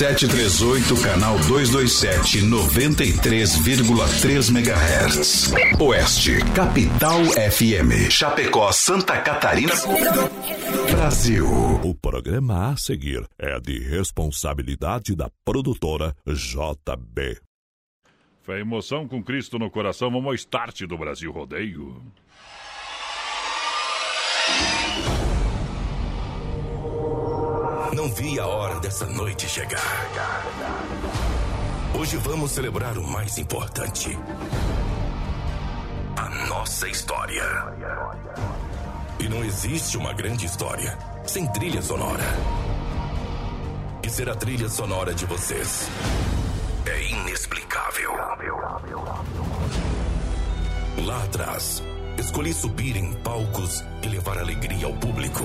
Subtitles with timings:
[0.00, 5.52] 738, canal 227, 93,3 MHz.
[5.78, 8.10] Oeste, Capital FM.
[8.10, 9.74] Chapecó, Santa Catarina.
[10.90, 11.46] Brasil.
[11.84, 17.38] O programa a seguir é de responsabilidade da produtora JB.
[18.40, 20.10] Fé e emoção com Cristo no coração.
[20.10, 22.02] Vamos ao start do Brasil Rodeio.
[28.00, 30.08] Não vi a hora dessa noite chegar.
[31.98, 34.18] Hoje vamos celebrar o mais importante:
[36.16, 37.44] a nossa história.
[39.18, 42.24] E não existe uma grande história sem trilha sonora.
[44.02, 45.86] E ser a trilha sonora de vocês
[46.86, 48.12] é inexplicável.
[51.04, 51.82] Lá atrás,
[52.16, 55.44] escolhi subir em palcos e levar alegria ao público.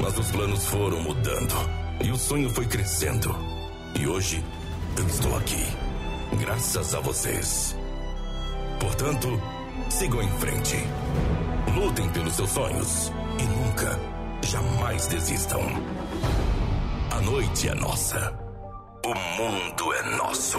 [0.00, 1.54] Mas os planos foram mudando
[2.02, 3.34] e o sonho foi crescendo.
[3.98, 4.44] E hoje
[4.96, 5.64] eu estou aqui,
[6.40, 7.76] graças a vocês.
[8.80, 9.40] Portanto,
[9.88, 10.76] sigam em frente.
[11.74, 13.98] Lutem pelos seus sonhos e nunca,
[14.42, 15.62] jamais desistam.
[17.10, 18.32] A noite é nossa.
[19.04, 20.58] O mundo é nosso.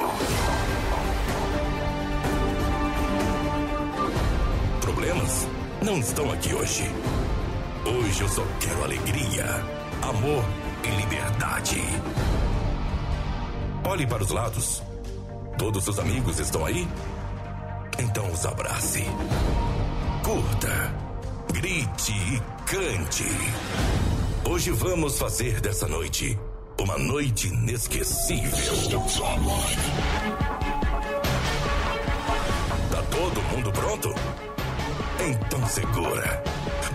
[4.81, 5.47] Problemas
[5.81, 6.83] não estão aqui hoje.
[7.85, 9.45] Hoje eu só quero alegria,
[10.01, 10.43] amor
[10.83, 11.81] e liberdade.
[13.87, 14.81] Olhe para os lados.
[15.57, 16.87] Todos seus amigos estão aí?
[17.99, 19.03] Então os abrace.
[20.23, 20.93] Curta,
[21.53, 23.25] grite e cante.
[24.49, 26.37] Hoje vamos fazer dessa noite
[26.81, 28.51] uma noite inesquecível.
[32.91, 34.09] Tá todo mundo pronto?
[35.19, 36.43] Então segura,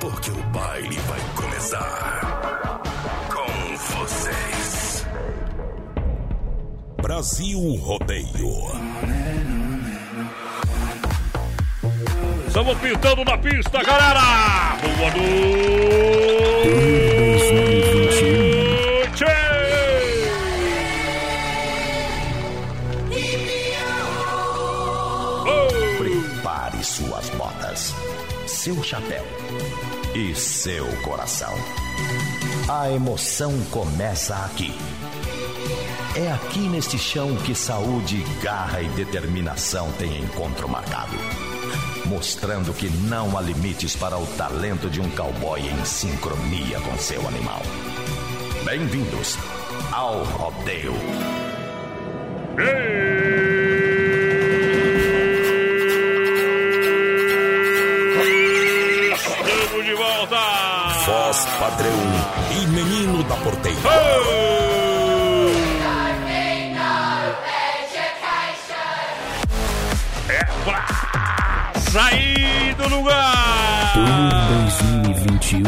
[0.01, 2.81] porque o baile vai começar.
[3.29, 5.07] Com vocês.
[7.01, 8.51] Brasil Rodeio.
[12.47, 14.77] Estamos pintando na pista, galera!
[14.81, 15.61] Boa noite!
[25.99, 27.95] Prepare suas botas,
[28.47, 29.40] seu chapéu
[30.15, 31.55] e seu coração.
[32.69, 34.75] A emoção começa aqui.
[36.17, 41.17] É aqui neste chão que saúde, garra e determinação têm encontro marcado.
[42.07, 47.27] Mostrando que não há limites para o talento de um cowboy em sincronia com seu
[47.29, 47.63] animal.
[48.65, 49.39] Bem-vindos
[49.93, 50.95] ao rodeio.
[52.59, 53.50] Estamos
[61.59, 61.91] padrão
[62.51, 63.79] e menino da porteira.
[70.29, 70.85] É pra
[71.81, 73.93] sair do lugar!
[75.05, 75.63] 2021.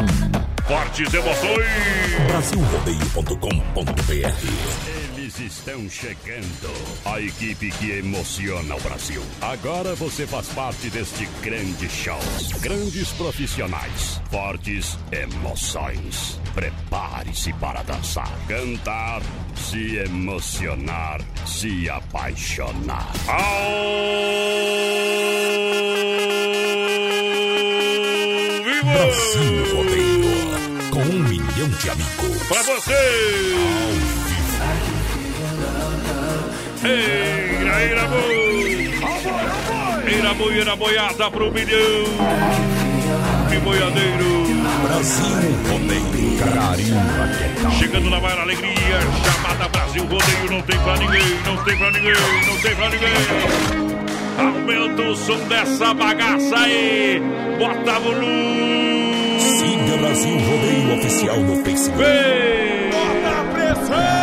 [0.67, 2.27] Fortes emoções!
[2.29, 4.92] Brasilrodeio.com.br
[5.33, 7.01] Eles estão chegando.
[7.05, 9.23] A equipe que emociona o Brasil.
[9.41, 12.19] Agora você faz parte deste grande show.
[12.61, 14.21] Grandes profissionais.
[14.31, 16.41] Fortes emoções.
[16.55, 19.23] Prepare-se para dançar, cantar,
[19.55, 23.13] se emocionar, se apaixonar.
[23.29, 23.83] Ao
[28.65, 28.93] vivo!
[28.93, 30.91] Brasil Rodeio.
[30.91, 32.43] Com um milhão de amigos.
[32.49, 32.93] Pra você!
[32.93, 34.22] Ei,
[36.89, 38.93] ira, ira, boi!
[40.19, 42.05] Ira, boi, ira, boiada pro milhão!
[43.49, 44.43] Que boiadeiro!
[44.83, 45.27] Brasil
[45.69, 46.13] Rodeio.
[46.43, 47.71] Carimba.
[47.79, 52.15] Chegando na maior alegria, chamada Brasil Rodeio, não tem pra ninguém, não tem pra ninguém,
[52.47, 53.13] não tem pra ninguém.
[54.39, 57.23] Aumenta o som dessa bagaça aí,
[57.59, 59.41] bota volume.
[59.41, 62.03] Siga Brasil Rodeio Oficial no Facebook.
[62.91, 64.22] Bota a pressão!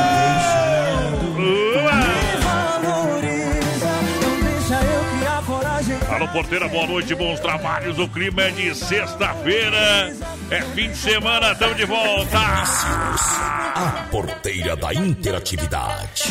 [6.29, 7.97] Porteira, boa noite, bons trabalhos.
[7.99, 10.13] O clima é de sexta-feira,
[10.51, 12.37] é fim de semana, estamos de volta.
[12.37, 16.23] A porteira da interatividade.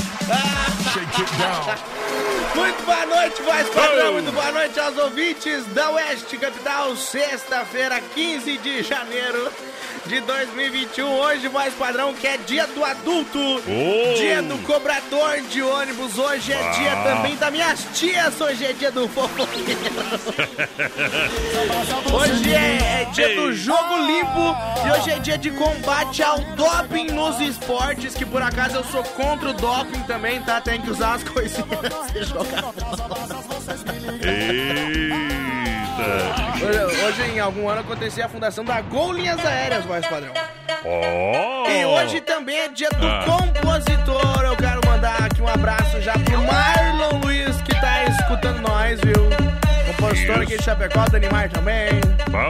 [2.59, 4.13] Muito boa noite, voz padrão.
[4.15, 6.97] Muito boa noite aos ouvintes da Oeste Capital.
[6.97, 9.51] Sexta-feira, 15 de janeiro.
[10.07, 11.07] de 2021.
[11.19, 14.15] Hoje, voz padrão, que é dia do adulto, Oh.
[14.17, 16.17] dia do cobrador de ônibus.
[16.19, 16.71] Hoje é Ah.
[16.71, 18.41] dia também das minhas tias.
[18.41, 19.69] Hoje é dia do fofoqueiro.
[22.15, 24.57] Hoje é, é dia do jogo limpo
[24.87, 28.15] e hoje é dia de combate ao doping nos esportes.
[28.15, 30.59] Que por acaso eu sou contra o doping também, tá?
[30.61, 31.69] Tem que usar as coisinhas.
[35.99, 36.65] Eita!
[36.65, 40.33] Hoje, hoje, em algum ano, acontecia a fundação da Gol Linhas Aéreas, voz padrão.
[40.85, 41.69] Oh!
[41.71, 43.25] E hoje também é dia do Ah.
[43.27, 44.43] compositor.
[44.45, 49.29] Eu quero mandar aqui um abraço já pro Marlon Luiz, que tá escutando nós, viu?
[49.87, 50.43] Compositor Isso.
[50.45, 51.89] aqui de Chapecó, do Animar também.
[52.31, 52.49] Bom,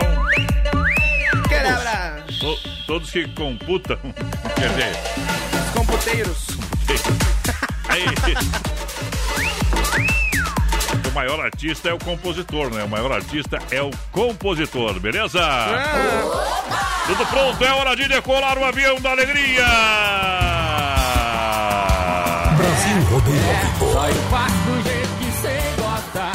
[1.44, 2.38] Aquele abraço.
[2.40, 3.98] to- todos que computam,
[4.54, 4.92] quer dizer,
[5.66, 6.46] Os computeiros.
[7.88, 8.04] aí.
[11.18, 12.84] O maior artista é o compositor, né?
[12.84, 15.40] O maior artista é o compositor, beleza?
[15.42, 19.66] Ah, Tudo pronto, é hora de decolar o avião da alegria!
[22.56, 23.92] Brasil Rodeio.
[23.92, 26.30] Só eu faço do jeito que cê gosta.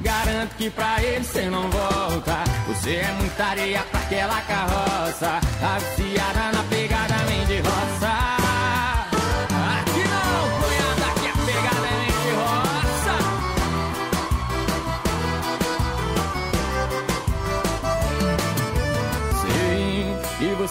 [0.00, 2.42] Garanto que pra ele cê não volta.
[2.66, 5.40] Você é muita areia pra aquela carroça.
[5.60, 7.13] Tá viciada na pegada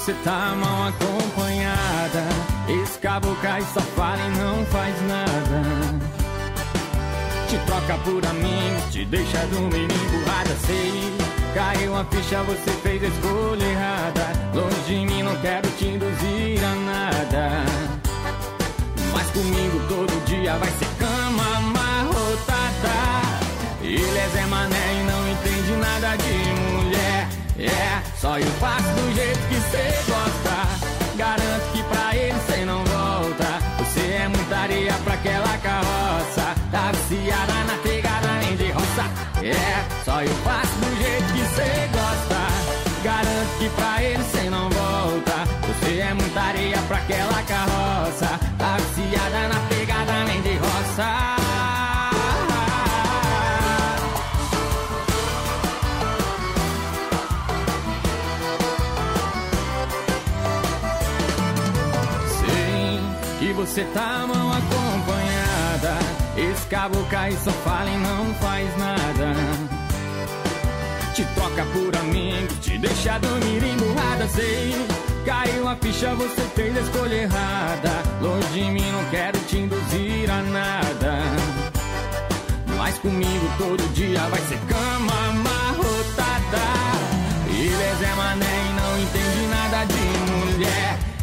[0.04, 2.24] você tá mal acompanhada.
[2.68, 5.62] Esse cabo cai, só fala e não faz nada.
[7.48, 11.14] Te troca por amigos, te deixa dormir emburrada, sei.
[11.54, 14.28] Caiu a ficha, você fez a escolha errada.
[14.54, 17.66] Longe de mim, não quero te induzir a nada.
[19.14, 22.94] Mas comigo todo dia vai ser cama amarrotada.
[23.82, 25.03] Ele é Zé Mané
[27.60, 31.16] É, só eu faço do jeito que cê gosta.
[31.16, 33.60] Garanto que pra ele cê não volta.
[33.78, 36.56] Você é muita areia pra aquela carroça.
[36.72, 39.06] Tá viciada na pegada nem de roça.
[39.44, 43.04] É, só eu faço do jeito que cê gosta.
[43.04, 45.34] Garanto que pra ele cê não volta.
[45.68, 48.40] Você é muita areia pra aquela carroça.
[48.58, 49.73] Tá viciada na pegada
[63.74, 65.98] você tá mal acompanhada.
[66.38, 69.34] Esse cabo cai, só fala e não faz nada.
[71.16, 74.76] Te troca por amigos, te deixa dormir emburrada, sei.
[75.26, 78.04] Caiu a ficha, você fez a escolha errada.
[78.22, 81.18] Longe de mim, não quero te induzir a nada.
[82.78, 86.64] Mas comigo todo dia vai ser cama amarrotada.
[87.50, 89.53] Ele é Zé Mané e não entende nada.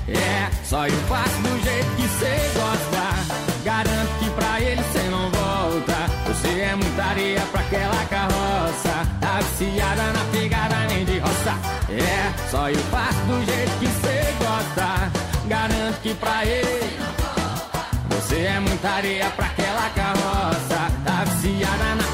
[0.08, 3.40] É, só eu faço do jeito que cê gosta.
[3.64, 5.96] Garanto que pra ele cê não volta.
[6.26, 9.06] Você é muita areia pra aquela carroça.
[9.20, 11.54] Tá viciada na pegada nem de roça.
[11.90, 15.10] É, só eu faço do jeito que cê gosta.
[15.46, 16.98] Garanto que pra ele
[18.10, 20.90] você é muita areia pra aquela carroça.
[21.04, 22.09] Tá viciada na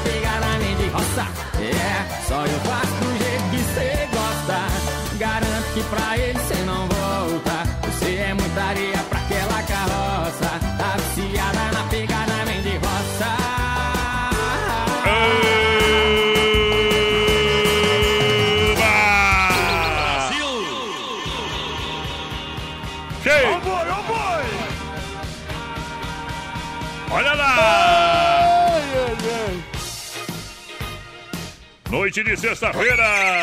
[32.17, 33.41] Noite de sexta-feira!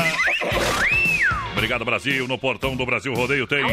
[1.53, 2.27] Obrigado, Brasil.
[2.27, 3.65] No portão do Brasil Rodeio tem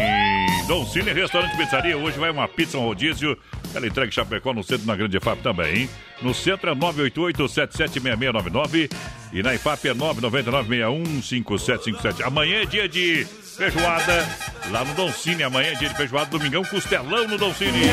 [0.67, 1.97] Dom Cine Restaurante Pizzaria.
[1.97, 3.35] Hoje vai uma pizza um rodízio.
[3.73, 5.75] Ela entrega em Chapecó no centro, na Grande FAP também.
[5.75, 5.89] hein?
[6.21, 8.91] No centro é 988-776699
[9.33, 12.21] e na IFAP é 999-615757.
[12.23, 13.25] Amanhã é dia de
[13.57, 14.29] feijoada
[14.69, 15.41] lá no Dom Cine.
[15.41, 17.87] Amanhã é dia de feijoada, domingão, costelão no Dom Cine.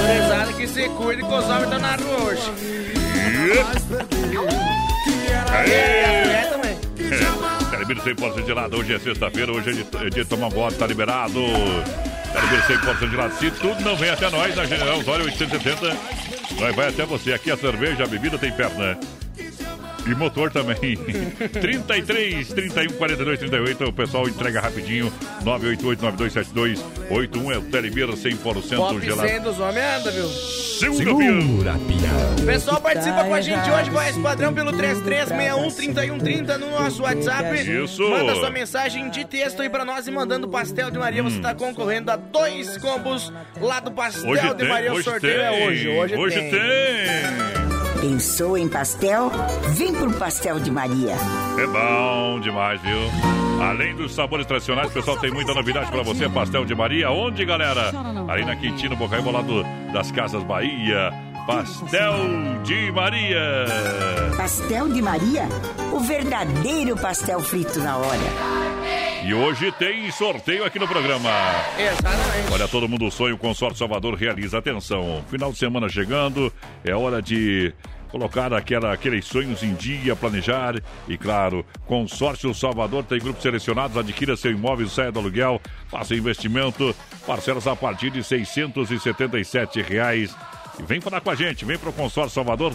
[0.00, 2.50] Gurizada que se cuida que os homens estão na rua hoje.
[5.52, 6.24] Aê!
[6.24, 6.76] Mulher também.
[7.70, 8.76] Caribiro 100% de lado.
[8.78, 11.40] Hoje é sexta-feira, hoje é de, é dia de tomar voto, tá liberado.
[12.32, 13.38] Caribiro 100% de lado.
[13.38, 15.96] Se tudo não vem até nós, na General Osório 870,
[16.60, 17.32] nós vai até você.
[17.32, 18.98] Aqui a cerveja, a bebida tem perna.
[20.06, 20.96] E motor também.
[21.60, 23.84] 33, 31, 42, 38.
[23.84, 25.12] O pessoal entrega rapidinho.
[25.44, 29.28] 988 9272 81 é o Telebir 100% Pop gelado.
[29.28, 30.28] 100 dos homens anda, viu?
[30.28, 32.36] Segura, Pião.
[32.38, 37.84] O pessoal participa com a gente hoje, voz padrão, pelo 33613130 no nosso WhatsApp.
[37.84, 38.08] Isso.
[38.08, 41.22] Manda sua mensagem de texto aí pra nós e mandando pastel de Maria.
[41.22, 44.92] Você tá concorrendo a dois combos lá do pastel Hoje de tem, Maria.
[44.92, 45.42] O hoje sorteio tem.
[45.42, 45.88] é hoje.
[45.88, 46.50] Hoje, tem.
[46.50, 47.75] tem.
[48.00, 49.30] Pensou em pastel?
[49.74, 51.14] Vem pro Pastel de Maria.
[51.58, 52.98] É bom demais, viu?
[53.60, 56.28] Além dos sabores tradicionais, o pessoal tem muita novidade pra você.
[56.28, 57.92] Pastel de Maria, onde, galera?
[58.28, 59.62] Ali na Quintino, Bocaíba, lá do,
[59.92, 61.10] das Casas Bahia.
[61.46, 63.66] Pastel de Maria.
[64.36, 65.44] Pastel de Maria?
[65.92, 68.18] O verdadeiro pastel frito na hora.
[69.24, 71.30] E hoje tem sorteio aqui no programa.
[71.78, 72.52] Exatamente.
[72.52, 74.58] Olha, todo mundo sonha, o Consórcio Salvador realiza.
[74.58, 76.52] Atenção, final de semana chegando,
[76.84, 77.72] é hora de
[78.08, 80.74] colocar aquela, aqueles sonhos em dia, planejar.
[81.06, 86.92] E claro, Consórcio Salvador tem grupos selecionados, adquira seu imóvel, saia do aluguel, faça investimento,
[87.24, 90.34] parcelas a partir de 677 reais.
[90.78, 92.74] E vem falar com a gente, vem pro Consórcio Salvador,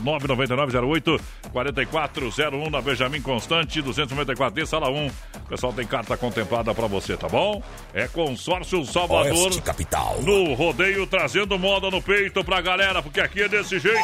[1.54, 5.08] 99908-4401 na Benjamin Constante, 294D, sala 1.
[5.08, 5.12] O
[5.48, 7.62] pessoal tem carta contemplada pra você, tá bom?
[7.94, 9.32] É Consórcio Salvador.
[9.32, 10.20] Oeste Capital.
[10.22, 14.00] No rodeio, trazendo moda no peito pra galera, porque aqui é desse jeito.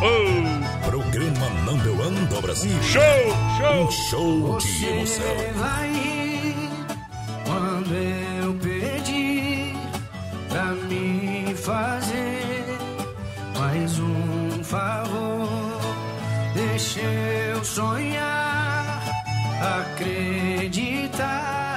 [0.00, 0.47] Oh,
[0.88, 2.82] Programa Number One do Brasil.
[2.82, 3.00] show,
[3.58, 3.84] show.
[3.84, 5.24] Um show de emoção.
[5.56, 6.70] vai rir
[7.44, 9.76] quando eu pedir
[10.48, 12.64] pra me fazer
[13.58, 15.78] mais um favor.
[16.54, 19.02] Deixa eu sonhar,
[19.82, 21.67] acreditar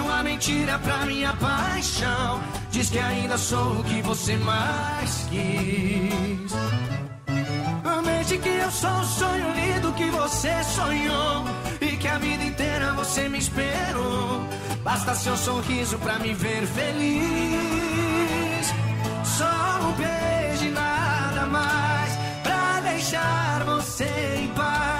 [0.00, 2.40] Uma mentira pra minha paixão.
[2.70, 6.52] Diz que ainda sou o que você mais quis.
[8.24, 11.44] Mente que eu sou o sonho lindo que você sonhou.
[11.80, 14.48] E que a vida inteira você me esperou.
[14.82, 17.54] Basta seu sorriso pra me ver feliz.
[19.24, 22.18] Só um beijo e nada mais.
[22.42, 24.06] Pra deixar você
[24.38, 24.93] em paz.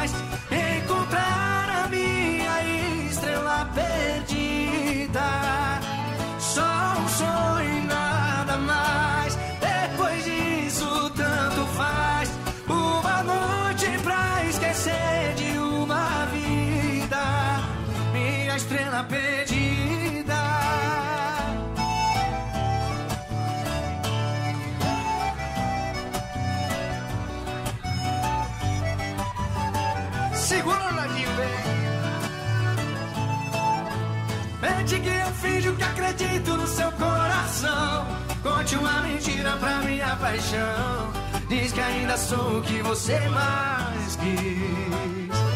[19.04, 20.42] Perdida.
[30.34, 31.84] Segura na vem.
[34.60, 38.06] Mente que eu finjo que acredito no seu coração.
[38.42, 41.12] Conte uma mentira pra minha paixão.
[41.48, 45.53] Diz que ainda sou o que você mais quis.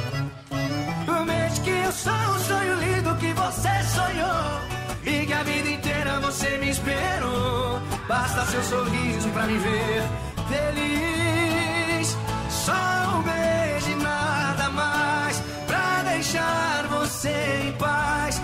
[1.65, 4.61] Que eu sou o sonho lindo que você sonhou.
[5.05, 7.81] E que a vida inteira você me esperou.
[8.07, 10.03] Basta seu sorriso pra me ver
[10.49, 12.17] feliz.
[12.51, 12.73] Só
[13.17, 15.43] um beijo e nada mais.
[15.67, 18.41] Pra deixar você em paz.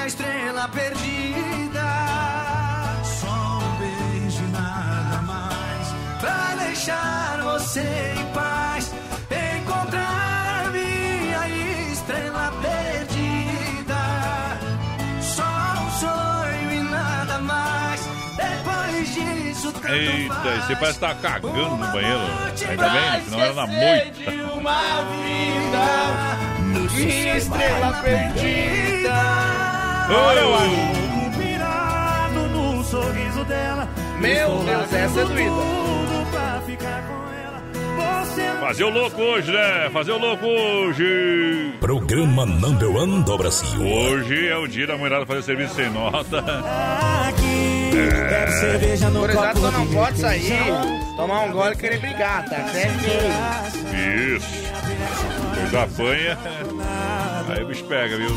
[0.00, 1.84] Minha estrela perdida.
[3.04, 5.88] Só um beijo e nada mais.
[6.20, 8.94] Pra deixar você em paz.
[9.58, 11.48] Encontrar a minha
[11.92, 13.94] estrela perdida.
[15.20, 15.44] Só
[15.82, 18.00] um sonho e nada mais.
[18.38, 20.64] Depois disso, tanto Eita, faz.
[20.64, 22.20] esse parece que tá cagando no banheiro.
[22.70, 24.30] Ainda bem, senão era na moita.
[24.54, 25.84] uma vida.
[26.94, 29.49] Minha estrela perdida.
[32.42, 33.88] No sorriso dela.
[34.20, 35.80] Meu Deus, essa é doída.
[38.60, 39.90] Fazer o louco hoje, né?
[39.92, 41.74] Fazer o louco hoje.
[41.80, 43.80] Programa Number One do Brasil.
[43.80, 46.38] Hoje é o dia da mulherada fazer serviço sem nota.
[47.28, 47.90] aqui.
[48.28, 50.72] Bebe cerveja no Gurizada copo só não de pode sair,
[51.16, 53.04] tomar um gole e querer brigar, tá certo?
[54.36, 54.48] Isso.
[55.54, 56.38] Pois apanha.
[57.48, 58.30] Aí o bicho pega, viu?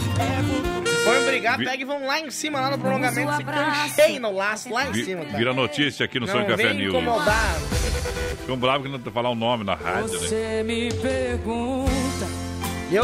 [1.04, 4.32] Foi brigar, Vi- pega e vão lá em cima, lá no prolongamento, ficando cheio no
[4.34, 5.38] laço, lá em Vi- cima, cara.
[5.38, 6.94] vira notícia aqui no Não Sonho Café vem News.
[6.96, 7.56] incomodar.
[8.40, 10.28] Ficam bravos que não falar o nome na rádio, né?
[10.28, 11.92] Você me pergunta.
[12.92, 13.04] Eu.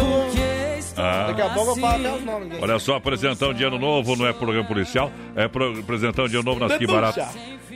[1.00, 1.27] Ah.
[1.27, 2.50] Daqui a pouco eu falo até os nomes.
[2.50, 2.62] dele.
[2.62, 6.44] Olha só, apresentão de ano novo, não é programa policial, é pro, apresentão de ano
[6.44, 7.22] novo nas Que Barato.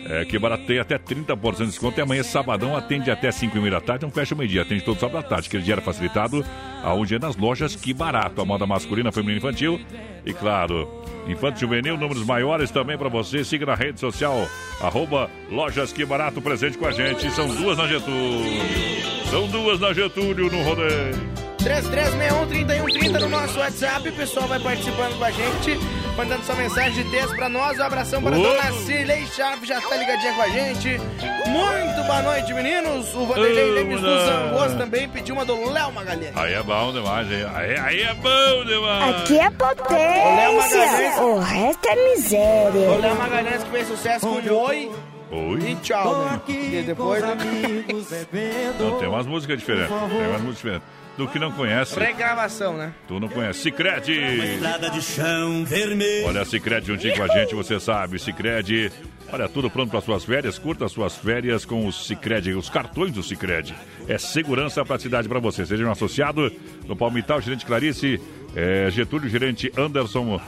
[0.06, 3.72] É, que Barato tem até 30% de desconto e amanhã, sabadão, atende até 5 mil
[3.72, 5.48] da tarde, então fecha o meio-dia, atende todo sábado da tarde.
[5.48, 6.46] Aquele dia era facilitado,
[6.84, 9.80] aonde é nas lojas Que Barato, a moda masculina, feminina e infantil.
[10.26, 10.90] E claro,
[11.26, 13.46] infanto juvenil, números maiores também pra você.
[13.46, 14.46] Siga na rede social,
[14.82, 17.32] arroba Lojas Que Barato, presente com a gente.
[17.32, 18.44] São duas na Getúlio.
[19.30, 21.53] São duas na Getúlio no rodeio.
[21.64, 24.10] 3361-3130 no nosso WhatsApp.
[24.10, 25.80] O pessoal vai participando com a gente,
[26.18, 27.80] mandando sua mensagem de texto pra nós.
[27.80, 31.00] Um abração para a dona Cirlei Sharp, já tá ligadinha com a gente.
[31.48, 33.14] Muito boa noite, meninos.
[33.16, 34.08] O Vanderlei Ô, Lemes do.
[34.08, 36.36] Zangos também pediu uma do Léo Magalhães.
[36.36, 37.46] Aí é bom demais, hein?
[37.54, 39.22] Aí, aí é bom demais.
[39.22, 40.68] Aqui é Léo Magalhães.
[40.68, 42.92] potência, o resto é miséria.
[42.92, 44.92] O Léo Magalhães que fez sucesso com o Oi
[45.32, 45.60] Oi.
[45.72, 46.42] e tchau, né?
[46.48, 47.38] E depois, né?
[48.80, 49.90] Não, tem umas músicas diferentes.
[49.90, 51.03] Tem umas músicas diferentes.
[51.18, 52.92] Do que não conhece, Regravação, né?
[53.08, 53.70] tu não conhece.
[53.70, 56.26] Estrada de chão vermelho.
[56.26, 58.18] Olha, Cicred juntinho com a gente, você sabe.
[58.18, 58.92] Cicred,
[59.32, 60.58] olha, tudo pronto para suas férias.
[60.58, 63.76] Curta suas férias com o Cicred, os cartões do Cicred.
[64.08, 65.64] É segurança, praticidade para você.
[65.68, 66.52] Seja um associado
[66.88, 68.20] no Palmital, gerente Clarice,
[68.56, 70.42] é, Getúlio, gerente Anderson.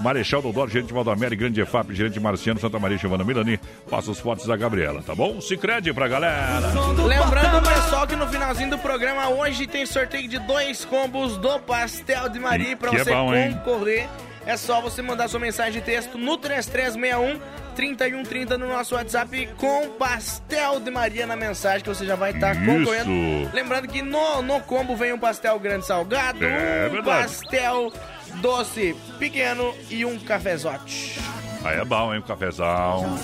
[0.00, 3.58] Marechal Dodoro, gerente Valdamere, Grande EFAP, gerente Marciano, Santa Maria, Giovana Milani,
[3.90, 5.40] Passos Fortes da Gabriela, tá bom?
[5.40, 6.68] Cicred pra galera.
[7.06, 12.28] Lembrando, pessoal, que no finalzinho do programa hoje tem sorteio de dois combos do Pastel
[12.28, 12.72] de Maria.
[12.72, 13.52] E pra Que é você bom, hein?
[13.64, 14.06] concorrer,
[14.44, 17.40] é só você mandar sua mensagem de texto no 3361
[17.76, 22.56] 3130 no nosso WhatsApp com Pastel de Maria na mensagem que você já vai estar
[22.56, 22.64] Isso.
[22.64, 23.50] concorrendo.
[23.52, 27.22] Lembrando que no, no combo vem um pastel grande salgado, É um verdade.
[27.22, 27.92] pastel
[28.40, 31.20] doce pequeno e um cafezote.
[31.64, 32.20] Aí é bom, hein?
[32.20, 33.16] Um cafezão.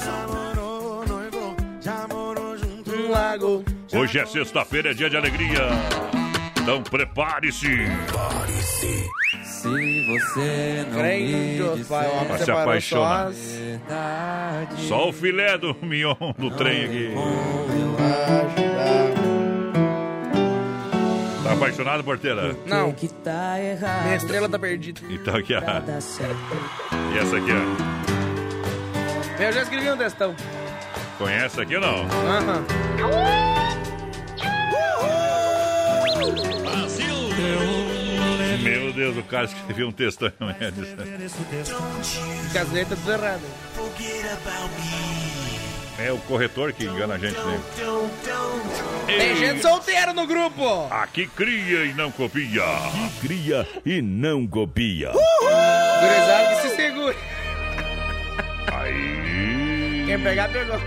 [2.88, 3.64] Um lago.
[3.92, 5.68] Hoje é sexta-feira, é dia de alegria.
[6.60, 7.68] Então prepare-se.
[8.06, 9.10] Prepare-se.
[9.44, 13.32] Se você não Crente, me Pai, homem se apaixonar.
[14.88, 18.71] Só o filé do mignon do trem aqui.
[21.52, 22.56] Tá apaixonado, porteira?
[22.64, 24.04] Não, que tá errado.
[24.04, 25.02] minha estrela tá perdida.
[25.10, 25.60] Então aqui, ó.
[25.60, 29.42] E essa aqui, ó.
[29.42, 30.34] Eu já escrevi um textão.
[31.18, 32.06] Conhece aqui ou não?
[32.06, 32.64] Aham.
[38.62, 40.32] Meu Deus, o cara escreveu um textão.
[40.40, 40.72] é.
[42.54, 43.42] Caseta tudo errado.
[45.98, 47.60] É o corretor que engana a gente, né?
[49.06, 50.86] Tem gente solteira no grupo.
[50.90, 52.62] Aqui cria e não copia.
[53.20, 55.10] Cria e não copia.
[55.12, 57.16] Gurizada que se segura.
[58.72, 60.04] Aí.
[60.06, 60.80] Quem pegar, pegou.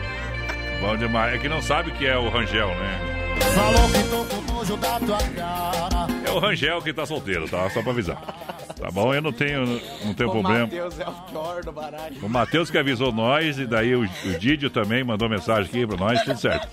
[0.82, 1.36] Bom demais.
[1.36, 3.00] É que não sabe que é o Rangel, né?
[3.54, 6.08] Falou que tô com nojo da tua cara.
[6.26, 7.70] É o Rangel que tá solteiro, tá?
[7.70, 8.22] Só pra avisar.
[8.80, 9.14] Tá bom?
[9.14, 9.66] Eu não tenho,
[10.04, 10.68] não tenho problema.
[10.68, 12.16] Deus é o pior do baralho.
[12.22, 15.98] O Matheus que avisou nós, e daí o, o Didio também mandou mensagem aqui pra
[15.98, 16.68] nós, tudo certo.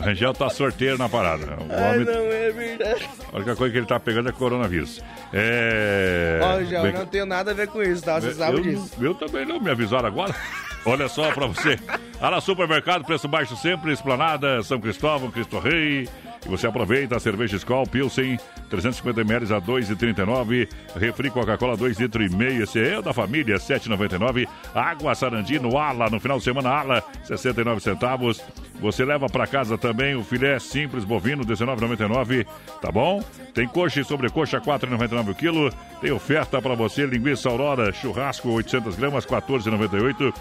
[0.02, 1.44] O Rangel tá sorteiro na parada.
[1.60, 3.08] O Ai, homem, não é verdade.
[3.32, 5.02] a única coisa que ele tá pegando é coronavírus.
[5.32, 6.40] É.
[6.42, 8.20] Ó, João, bem- não tenho nada a ver com isso, tá?
[8.20, 8.90] Você sabe eu, disso.
[9.00, 10.34] eu também não, me avisaram agora.
[10.86, 11.78] Olha só pra você.
[12.18, 16.08] Ala Supermercado, preço baixo sempre, Esplanada, São Cristóvão, Cristo Rei.
[16.44, 18.38] E você aproveita a cerveja Skol Pilsen,
[18.70, 20.68] 350ml a 2,39.
[20.96, 22.32] Refri Coca-Cola 2 litros.
[22.60, 24.48] Esse é da família, 7,99.
[24.74, 28.42] Água Sarandino Ala, no final de semana Ala, 69 centavos.
[28.80, 32.46] Você leva pra casa também o filé simples bovino, 19,99.
[32.80, 33.22] Tá bom?
[33.52, 35.70] Tem coxa e sobrecoxa, 4,99 o quilo.
[36.00, 40.32] Tem oferta pra você, linguiça Aurora, churrasco 800 gramas, 14,98.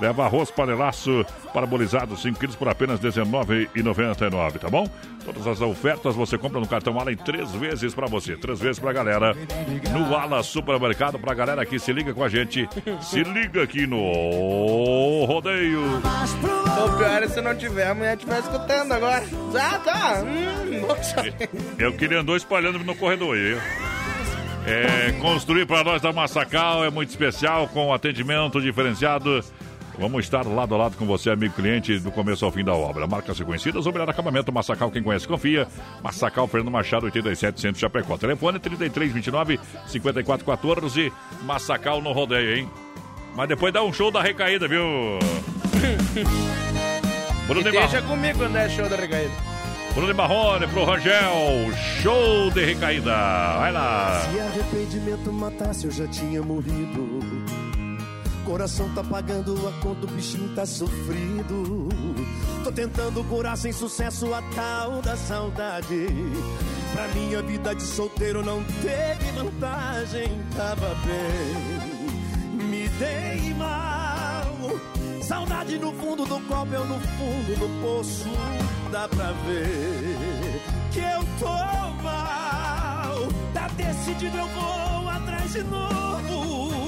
[0.00, 4.88] Leva arroz panelaço parabolizado 5 quilos por apenas R$19,99, tá bom?
[5.24, 8.78] Todas as ofertas você compra no cartão Ala em três vezes pra você, três vezes
[8.78, 9.34] pra galera.
[9.92, 12.68] No Ala Supermercado, pra galera que se liga com a gente.
[13.00, 15.80] Se liga aqui no Rodeio.
[16.84, 19.24] O pior é se não tiver, a mulher estiver escutando agora.
[19.54, 20.22] Ah, tá.
[20.22, 21.48] Hum, bom saber.
[21.78, 23.56] É o que ele andou espalhando no corredor aí.
[24.66, 29.44] É, construir para nós da Massacal é muito especial, com atendimento diferenciado.
[29.98, 33.06] Vamos estar lado a lado com você, amigo cliente, do começo ao fim da obra.
[33.06, 35.68] Marcas reconhecidas, o melhor acabamento, Massacal, quem conhece, confia.
[36.02, 38.18] Massacal, Fernando Machado, 87 Centro Chapecó.
[38.18, 41.12] Telefone 3329 5414.
[41.42, 42.70] Massacal no rodeio, hein?
[43.36, 44.82] Mas depois dá um show da recaída, viu?
[47.44, 49.32] E Bruno deixa comigo quando é show da recaída.
[49.92, 51.70] Bruno de Marrone, pro Rangel.
[52.02, 53.12] Show de recaída.
[53.58, 54.22] Vai lá.
[54.30, 57.22] Se arrependimento matasse, eu já tinha morrido.
[58.44, 61.88] Coração tá pagando a conta, o bichinho tá sofrido.
[62.62, 66.06] Tô tentando curar sem sucesso a tal da saudade.
[66.92, 72.66] Pra minha vida de solteiro não teve vantagem, tava bem.
[72.68, 74.78] Me dei mal.
[75.22, 78.28] Saudade no fundo do copo, eu no fundo do poço.
[78.92, 80.60] Dá pra ver
[80.92, 83.26] que eu tô mal.
[83.54, 86.83] Tá decidido, eu vou atrás de novo.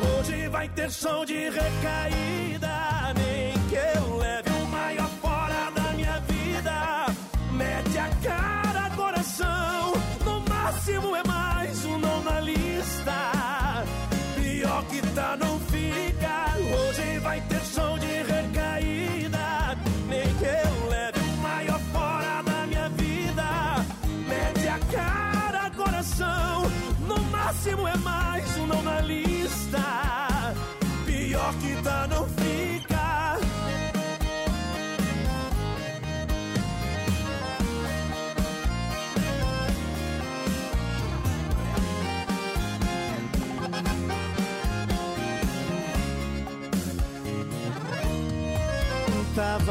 [0.00, 3.12] Hoje vai ter som de recaída.
[3.16, 7.06] Nem que eu leve o maior fora da minha vida.
[7.52, 8.47] Mete a cara,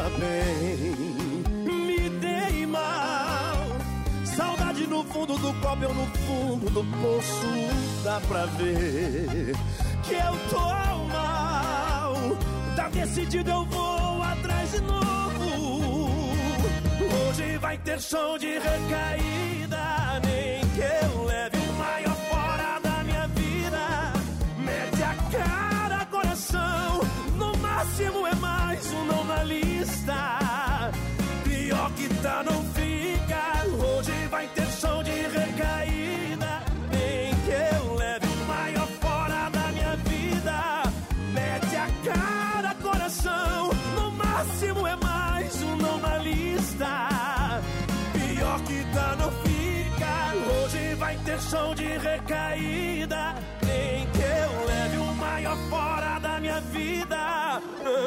[0.09, 1.43] bem,
[1.85, 3.57] me dei mal.
[4.23, 8.03] Saudade no fundo do copo, eu no fundo do poço.
[8.03, 9.55] Dá pra ver
[10.03, 10.59] que eu tô
[11.07, 12.15] mal.
[12.75, 16.09] Tá decidido, eu vou atrás de novo.
[17.29, 20.21] Hoje vai ter som de recaída.
[20.23, 24.13] Nem que eu leve o maior fora da minha vida.
[24.59, 27.01] Mete a cara, coração.
[27.35, 29.43] No máximo é mais um não na
[30.07, 30.91] lista.
[31.43, 33.65] Pior que tá, não fica.
[33.83, 36.61] Hoje vai ter som de recaída.
[36.91, 40.83] Nem que eu leve o maior fora da minha vida.
[41.33, 43.69] Mete a cara, coração.
[43.95, 47.59] No máximo é mais um não na lista.
[48.13, 50.63] Pior que tá, não fica.
[50.63, 53.35] Hoje vai ter som de recaída.
[53.65, 57.61] Nem que eu leve o maior fora da minha vida.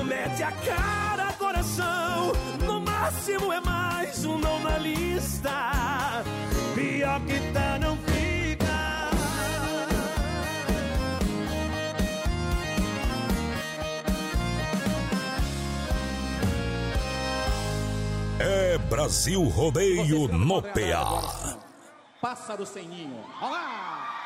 [0.04, 1.10] Mete a cara,
[1.50, 2.32] coração.
[2.64, 6.22] No máximo é mais um não na lista.
[6.74, 9.10] Pior que tá, não fica.
[18.38, 21.58] É Brasil Rodeio no PA.
[22.20, 23.24] Pássaro sem ninho.
[23.42, 24.19] Olá!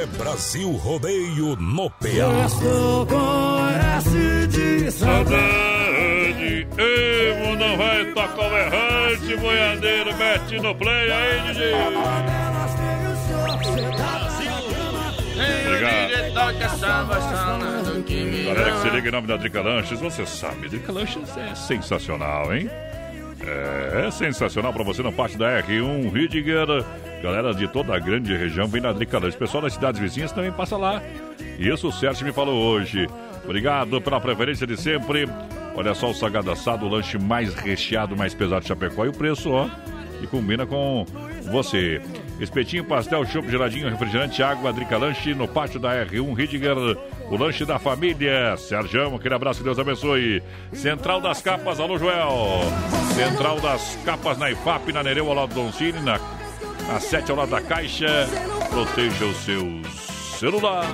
[0.00, 2.48] É Brasil Rodeio no PA.
[4.90, 11.74] Saudade, emo não vai tocar o errante, boiadeiro, mete no play aí, DJ.
[15.66, 16.10] Obrigado.
[18.46, 22.54] Galera que se liga em nome da Drica Lanches, você sabe, Drica Lanches é sensacional,
[22.54, 22.70] hein?
[23.42, 26.66] É, é sensacional pra você no pátio da R1, Ridiger.
[27.22, 29.36] Galera de toda a grande região vem na Drica Lanches.
[29.36, 31.02] Pessoal das cidades vizinhas também passa lá.
[31.58, 33.06] Isso o Sérgio me falou hoje.
[33.44, 35.28] Obrigado pela preferência de sempre.
[35.74, 39.04] Olha só o salgado assado, o lanche mais recheado, mais pesado de Chapecó.
[39.04, 39.68] E o preço, ó,
[40.22, 41.04] e combina com
[41.50, 42.00] você.
[42.40, 46.74] Espetinho, pastel, chopp geladinho, refrigerante, água, Drica Lanche no pátio da R1 Ridiger,
[47.30, 48.56] o lanche da família.
[48.56, 50.42] Sérgio, aquele abraço, que Deus abençoe.
[50.72, 52.60] Central das Capas, alô Joel.
[53.14, 56.18] Central das Capas na IFAP, na Nereu, ao lado do Doncini, na
[56.94, 58.28] a 7 ao lado da Caixa.
[58.70, 59.82] Proteja o seu
[60.38, 60.86] celular.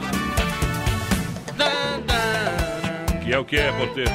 [3.25, 4.11] Que é o que é, Porteta?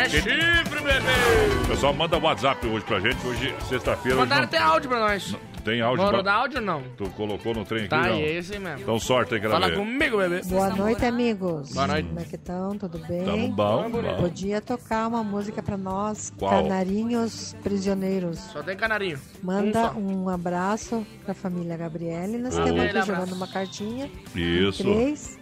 [0.00, 1.66] É chifre, bebê!
[1.66, 3.26] Pessoal, manda WhatsApp hoje pra gente.
[3.26, 4.18] Hoje, sexta-feira.
[4.18, 5.34] Mandaram não- até áudio pra nós.
[5.68, 6.82] Tem áudio Vamos pra- áudio ou não?
[6.96, 8.14] Tu colocou no trem aqui, Tá, não?
[8.16, 8.80] é esse mesmo.
[8.80, 9.76] Então sorte aí, Fala ver.
[9.76, 10.40] comigo, bebê.
[10.46, 11.72] Boa noite, amigos.
[11.74, 12.08] Boa noite.
[12.08, 12.78] Como é que estão?
[12.78, 13.24] Tudo bem?
[13.24, 14.16] Tamo bom, bom.
[14.16, 16.50] Podia tocar uma música pra nós, Qual?
[16.62, 18.38] Canarinhos Prisioneiros.
[18.38, 19.18] Só tem canarinho.
[19.42, 22.38] Manda Um um abraço pra família Gabriele.
[22.38, 24.10] Nós temos aqui jogando uma cartinha.
[24.34, 24.82] Isso.
[24.82, 25.38] Três.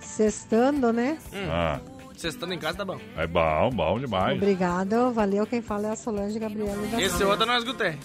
[0.00, 1.16] Sextando, né?
[1.48, 1.78] Ah,
[2.16, 2.98] Vocês estando em casa, tá bom.
[3.16, 4.36] é bom, bom demais.
[4.36, 5.46] Obrigado, valeu.
[5.46, 7.98] Quem fala é a Solange Gabriele da Esse outro eu não escutei.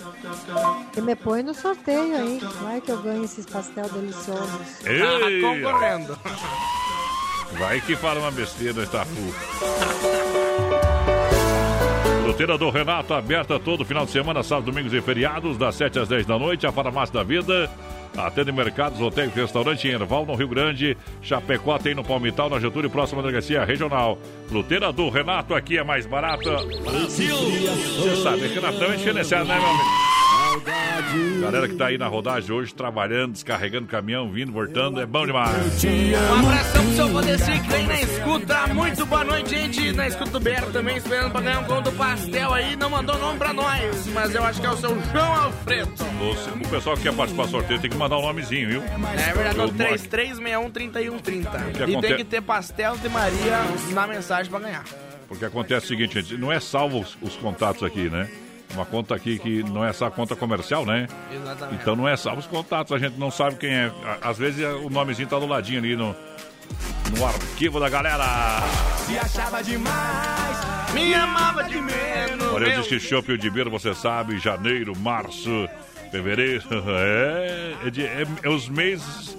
[0.95, 2.39] E me põe no sorteio aí.
[2.61, 4.85] Vai que eu ganho esses pastel deliciosos.
[4.85, 5.41] Ei!
[5.41, 6.17] Tá concorrendo.
[7.59, 9.33] Vai que fala uma besteira, Itapu.
[12.23, 16.07] Fruteira do Renato, aberta todo final de semana, sábados, domingos e feriados, das 7 às
[16.09, 16.67] 10 da noite.
[16.67, 17.69] A farmácia da vida.
[18.15, 20.97] Atende mercados, hotéis, restaurante em Erval, no Rio Grande.
[21.21, 24.17] Chapecó tem no Palmital, na Getúlio, próxima delegacia regional.
[24.47, 26.57] Fruteira do Renato, aqui é mais barata.
[26.83, 27.35] Brasil!
[27.35, 30.06] Você sabe, Renatão é diferenciado, né, meu amigo?
[31.41, 35.83] Galera que tá aí na rodagem hoje, trabalhando, descarregando caminhão, vindo, voltando, é bom demais.
[35.85, 38.67] Um abração pro seu Valdeci que vem na escuta.
[38.67, 39.91] Muito boa noite, gente.
[39.93, 42.75] Na escuta do Berto também, esperando pra ganhar um gol do pastel aí.
[42.75, 45.91] Não mandou nome pra nós, mas eu acho que é o seu João Alfredo.
[45.95, 48.83] Você- O pessoal que quer participar do sorteio tem que mandar um nomezinho, viu?
[48.83, 51.71] É verdade, no Eu- 3361-3130.
[51.73, 53.59] que E tem que ter pastel de Maria
[53.93, 54.83] na mensagem pra ganhar.
[55.27, 58.27] Porque acontece o seguinte, gente, não é salvo os, os contatos aqui, né?
[58.73, 61.07] Uma conta aqui que não é essa conta comercial, né?
[61.33, 61.81] Exatamente.
[61.81, 63.91] Então não é salvo os contatos, a gente não sabe quem é.
[64.21, 66.15] Às vezes o nomezinho tá do ladinho ali no,
[67.17, 68.25] no arquivo da galera.
[69.05, 70.57] Se achava demais,
[70.93, 72.53] Me amava de menos.
[72.53, 72.79] Olha, meu.
[72.81, 75.67] diz que Shopping de Beira, você sabe, janeiro, março,
[76.11, 79.37] fevereiro, é, é, de- é- é os meses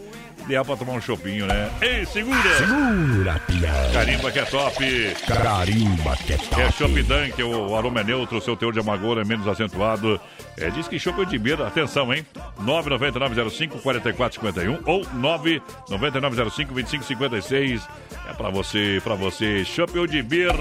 [0.48, 1.70] ideal pra tomar um chopinho, né?
[1.82, 2.54] Ei, segura!
[2.56, 3.90] Segura, piada.
[3.92, 5.14] Carimba que é top!
[5.26, 6.62] Carimba que é top.
[6.62, 10.18] É Chopp Dunk, o aroma é neutro, seu teor de amargor é menos acentuado.
[10.56, 12.24] É, diz que Chopp de Beira, atenção, hein?
[12.64, 17.82] 99905-4451 ou 99905-2556.
[18.30, 19.66] É pra você, pra você.
[19.66, 20.54] Chopp de Beira.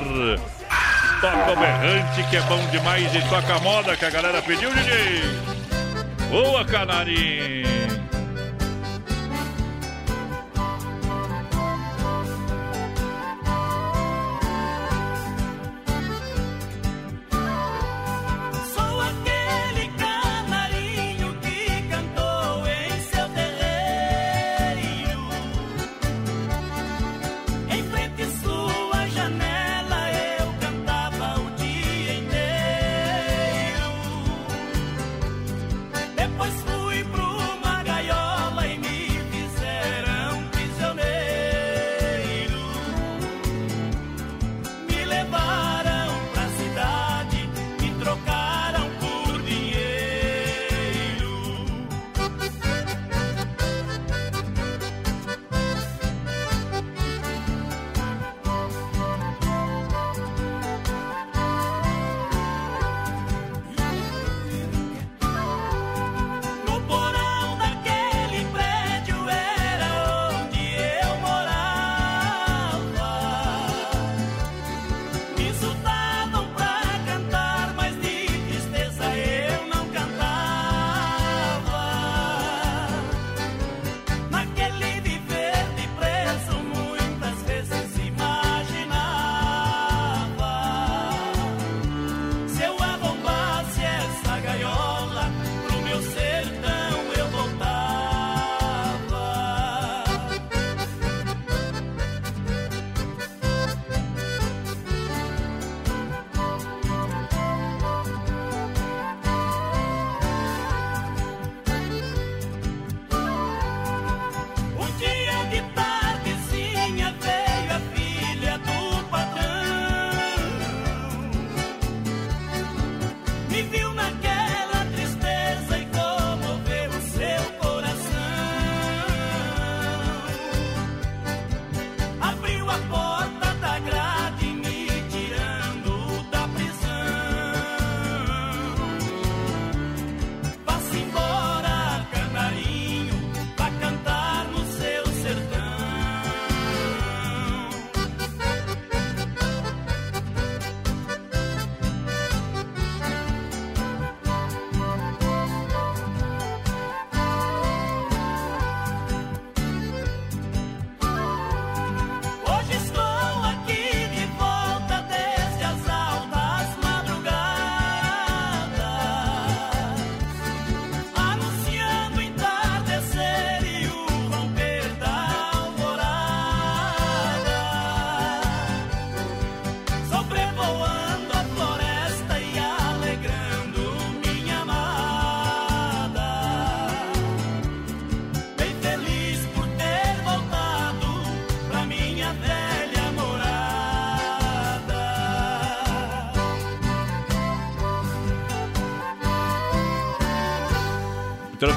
[1.22, 3.16] Toca o berrante, que é bom demais.
[3.16, 5.22] E toca a moda que a galera pediu, DJ.
[6.30, 7.77] Boa, Canarim.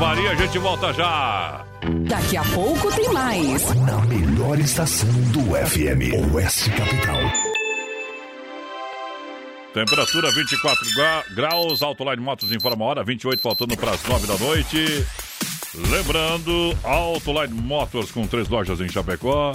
[0.00, 1.62] Intervalinho, a gente volta já.
[2.08, 3.62] Daqui a pouco tem mais.
[3.84, 7.18] Na melhor estação do FM, Oeste Capital.
[9.74, 14.38] Temperatura 24 gra- graus, Autoline Motos informa a hora, 28 faltando para as 9 da
[14.38, 15.06] noite.
[15.90, 19.54] Lembrando, Autoline Motors com três lojas em Chapecó.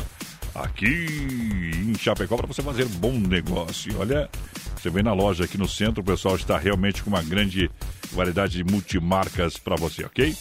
[0.53, 0.85] Aqui
[1.89, 3.91] em Chapecó para você fazer bom negócio.
[3.91, 4.29] E Olha,
[4.77, 7.67] você vem na loja aqui no centro, o pessoal está realmente com uma grande
[8.15, 10.35] variedade de multimarcas para você, ok?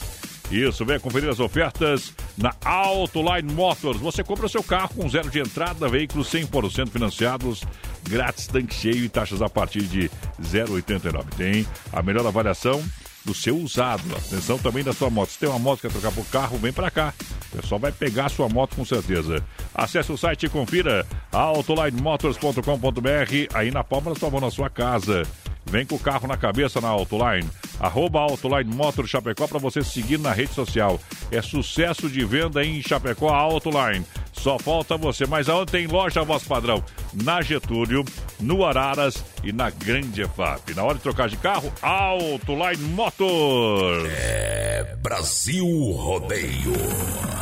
[0.50, 3.98] Isso, venha conferir as ofertas na Autoline Motors.
[3.98, 7.62] Você compra o seu carro com zero de entrada, veículos 100% financiados,
[8.02, 10.10] grátis, tanque cheio e taxas a partir de
[10.42, 11.24] 0,89.
[11.37, 12.84] Tem a melhor avaliação
[13.24, 14.02] do seu usado.
[14.14, 15.30] Atenção também da sua moto.
[15.30, 17.14] Se tem uma moto que quer trocar por carro, vem para cá.
[17.52, 19.42] O pessoal vai pegar a sua moto com certeza.
[19.74, 25.22] Acesse o site e confira autolinemotors.com.br aí na palma da sua mão na sua casa.
[25.66, 27.48] Vem com o carro na cabeça na Autoline.
[27.81, 31.00] Arroba Autoline Motor Chapecó para você seguir na rede social.
[31.31, 34.05] É sucesso de venda em Chapecó Autoline.
[34.33, 35.27] Só falta você.
[35.27, 36.83] Mas aonde tem loja voz padrão?
[37.12, 38.05] Na Getúlio,
[38.40, 40.74] no Araras e na Grande EFAP.
[40.74, 44.07] Na hora de trocar de carro, Autoline Motor.
[44.11, 46.72] É Brasil Rodeio.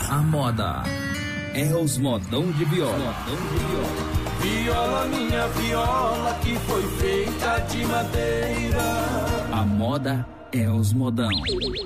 [0.08, 0.82] A moda
[1.54, 3.14] é os modão de viola.
[3.26, 4.11] Viola,
[5.32, 8.82] minha viola, que foi feita de madeira.
[9.52, 11.30] A moda é os modão.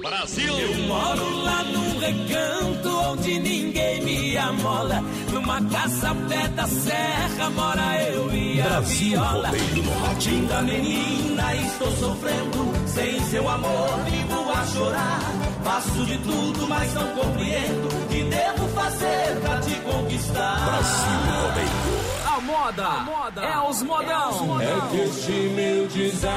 [0.03, 0.59] Brasil!
[0.59, 5.03] Eu moro lá num recanto onde ninguém me amola.
[5.33, 9.49] Numa casa pé da serra mora eu e a Brasil viola.
[9.49, 9.97] Rodeio.
[10.27, 12.73] Linda menina, estou sofrendo.
[12.87, 15.21] Sem seu amor, vivo a chorar.
[15.63, 17.89] Faço de tudo, mas não compreendo.
[17.89, 20.65] O que devo fazer pra te conquistar?
[20.65, 22.06] Brasil Rodeio.
[22.49, 24.61] A moda, é os modão.
[24.61, 26.31] É que este meu desatino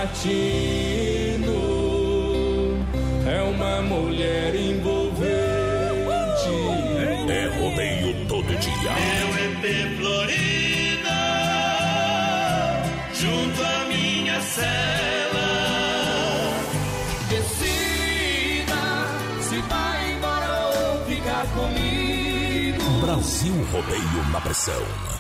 [3.28, 5.30] é uma mulher envolvente.
[7.30, 8.92] É rodeio todo dia.
[8.92, 9.64] Meu EP
[10.00, 11.20] Florida,
[13.14, 15.48] junto à minha cela.
[17.30, 18.82] Decida
[19.42, 22.82] se vai embora ou ficar comigo.
[23.02, 25.19] Brasil Rodeio na pressão.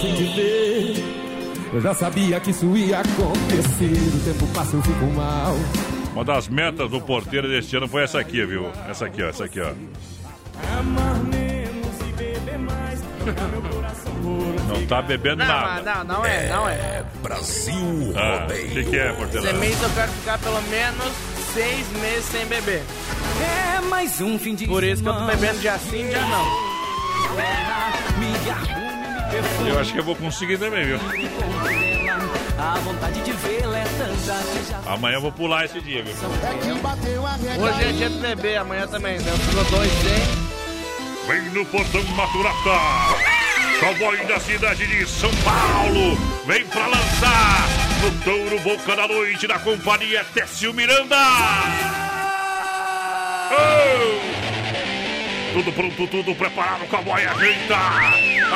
[0.00, 1.04] Semana sem te ver.
[1.72, 4.16] Eu já sabia que isso ia acontecer.
[4.16, 5.54] O tempo passa, eu fico mal.
[6.12, 8.70] Uma das metas do porteiro deste ano foi essa aqui, viu?
[8.88, 9.28] Essa aqui, ó.
[9.28, 9.70] Essa aqui, ó.
[14.68, 16.04] Não tá bebendo Não, nada.
[16.04, 17.04] não, não é, não é.
[17.22, 19.58] Brasil Ah, O que, que é, porteiro?
[19.58, 21.12] Mês eu quero ficar pelo menos
[21.52, 22.82] seis meses sem beber.
[23.76, 26.70] É mais um fim de Por isso que eu tô bebendo dia sim, dia não.
[29.68, 30.98] Eu acho que eu vou conseguir também, viu?
[34.86, 36.14] Amanhã eu vou pular esse dia, viu?
[37.62, 39.18] Hoje é dia de beber, amanhã também.
[39.18, 39.32] né?
[39.48, 41.28] Ficou dois sem.
[41.28, 43.20] Vem no Portão Maturata.
[43.78, 46.16] Cowboy da cidade de São Paulo.
[46.46, 47.68] Vem pra lançar
[48.02, 51.16] no Touro Boca da Noite da companhia Técio Miranda.
[53.52, 54.29] Oh!
[55.52, 57.76] Tudo pronto, tudo preparado, cowboy ajeita.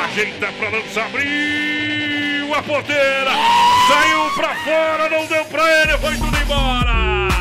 [0.05, 3.31] Ajeita pra lançar, abriu a porteira.
[3.87, 7.35] Saiu pra fora, não deu pra ele, foi tudo embora.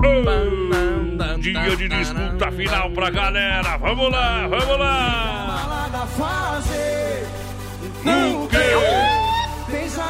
[0.00, 1.38] Oh!
[1.38, 3.78] Dia de disputa final pra galera.
[3.78, 5.80] Vamos lá, vamos lá.
[8.04, 8.48] O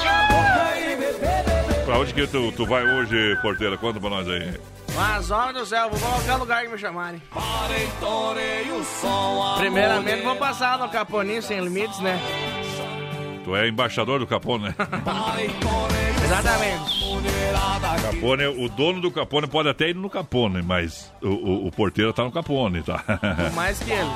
[0.05, 1.85] na boca e beber, beber.
[1.85, 3.76] Pra onde que tu, tu vai hoje, porteira?
[3.76, 4.55] Conta pra nós aí.
[4.95, 7.20] Mas, ó do céu, vou colocar lugar que me chamarem.
[9.59, 12.20] Primeiramente, vou passar no Caponinho Sem Limites, né?
[13.45, 14.74] Tu é embaixador do Capone, né?
[16.24, 17.05] Exatamente.
[18.14, 22.12] Capone, o dono do Capone pode até ir no Capone, mas o, o, o porteiro
[22.12, 23.05] tá no Capone, tá?
[23.55, 24.11] Mais que ele.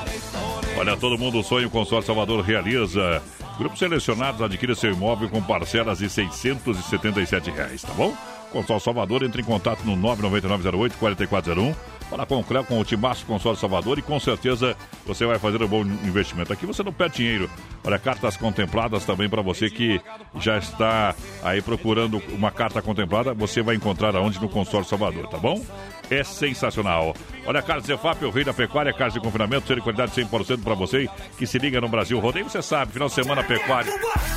[0.79, 3.22] Olha, todo mundo sonha, o Consórcio Salvador realiza.
[3.59, 8.14] Grupos selecionados adquire seu imóvel com parcelas de 677 reais, tá bom?
[8.53, 11.75] Consórcio Salvador, entre em contato no 99908-4401.
[12.11, 14.75] Fala com o Cléo, com o Timaço Consórcio Salvador e com certeza
[15.07, 16.53] você vai fazer um bom investimento.
[16.53, 17.51] Aqui você não perde dinheiro.
[17.85, 20.01] Olha, cartas contempladas também para você que
[20.41, 25.37] já está aí procurando uma carta contemplada, você vai encontrar aonde no Consórcio Salvador, tá
[25.37, 25.63] bom?
[26.11, 27.15] É sensacional.
[27.47, 30.75] Olha, Carlos Zefap, o rei da pecuária, casa de confinamento, ser de qualidade 100% para
[30.75, 32.49] você que se liga no Brasil Rodeio.
[32.49, 33.93] Você sabe, final de semana pecuária.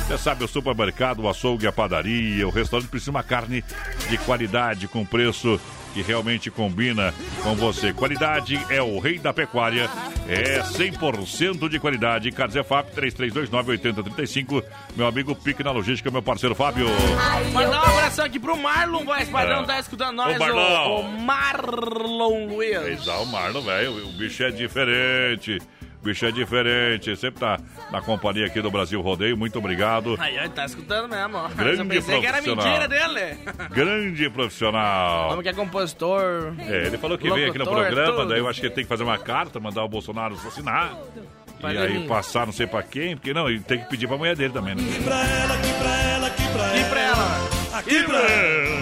[0.06, 3.64] Você sabe, o supermercado, o açougue, a padaria, o restaurante precisa de uma carne
[4.10, 5.58] de qualidade, com preço
[5.92, 7.12] que realmente combina
[7.42, 7.92] com você.
[7.92, 9.88] Qualidade é o rei da pecuária.
[10.28, 12.30] É 100% de qualidade.
[12.32, 14.62] Carzefap 3329-8035.
[14.96, 16.86] Meu amigo Pique na Logística, meu parceiro Fábio.
[17.52, 19.64] Mandar um abração aqui pro Marlon, voz padrão, É.
[19.64, 20.88] tá escutando nós, Ô, Marlon.
[20.88, 22.86] o, o Marlon Luiz.
[23.00, 24.08] Exato, o Marlon, velho.
[24.08, 25.58] O bicho é diferente.
[26.02, 27.14] O bicho é diferente.
[27.16, 27.60] Sempre tá
[27.92, 29.36] na companhia aqui do Brasil Rodeio.
[29.36, 30.16] Muito obrigado.
[30.18, 31.48] Aí, ó, tá escutando mesmo, ó.
[31.48, 32.66] Grande Eu pensei que era profissional.
[32.66, 33.38] mentira dele.
[33.70, 35.28] Grande profissional.
[35.30, 36.54] Como que é compositor.
[36.58, 38.28] É, ele falou que veio aqui no programa, tudo.
[38.30, 40.92] daí eu acho que ele tem que fazer uma carta, mandar o Bolsonaro assinar.
[41.62, 44.34] E aí passar não sei pra quem, porque não, ele tem que pedir pra mulher
[44.34, 44.82] dele também, né?
[44.82, 46.76] Aqui pra ela, aqui pra ela, aqui pra ela.
[46.78, 47.78] E pra ela?
[47.78, 48.72] Aqui pra ela.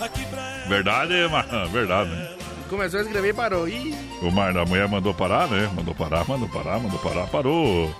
[0.00, 0.68] Aqui pra ela.
[0.68, 2.35] Verdade, mas verdade, né?
[2.68, 3.68] Começou a escrever e parou.
[3.68, 5.70] Ih, O Mar da mulher mandou parar, né?
[5.74, 7.94] Mandou parar, mandou parar, mandou parar, parou.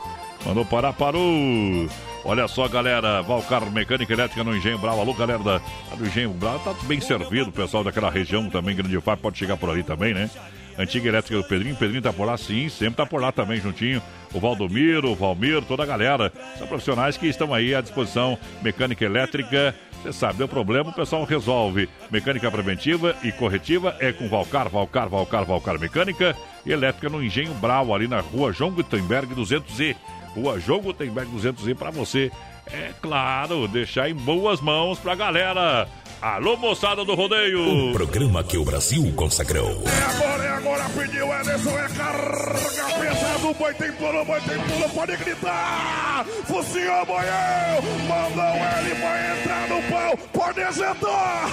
[0.45, 1.89] Mandou parar, parou.
[2.25, 5.01] Olha só, galera, Valcar Mecânica Elétrica no Engenho Brau.
[5.01, 5.59] Alô, galera da,
[5.97, 6.59] do Engenho Brau.
[6.59, 10.29] Tá bem servido, pessoal daquela região também, Grande Fábio, pode chegar por ali também, né?
[10.79, 11.75] Antiga Elétrica do Pedrinho.
[11.77, 14.03] Pedrinho tá por lá, sim, sempre tá por lá também, juntinho.
[14.35, 16.33] O Valdomiro, o Valmir, toda a galera.
[16.59, 18.37] São profissionais que estão aí à disposição.
[18.63, 19.75] Mecânica Elétrica,
[20.07, 21.89] você sabe, deu problema, o pessoal resolve.
[22.11, 26.37] Mecânica preventiva e corretiva é com Valcar, Valcar, Valcar, Valcar Mecânica.
[26.65, 29.97] E elétrica no Engenho Brau, ali na rua João Gutenberg 200E.
[30.35, 32.31] Rua João Gutenberg 200E para você,
[32.73, 35.89] é claro, deixar em boas mãos pra galera.
[36.21, 37.91] Alô, moçada do rodeio!
[37.91, 39.83] O programa que o Brasil consagrou.
[40.09, 42.67] Agora é agora, pediu Ederson, é carga
[42.99, 46.25] pesado, boi tem pulo, boi tem pulo, pode gritar!
[46.47, 51.51] Focinho boião, mandou ele, vai entrar no pau, pode sentar!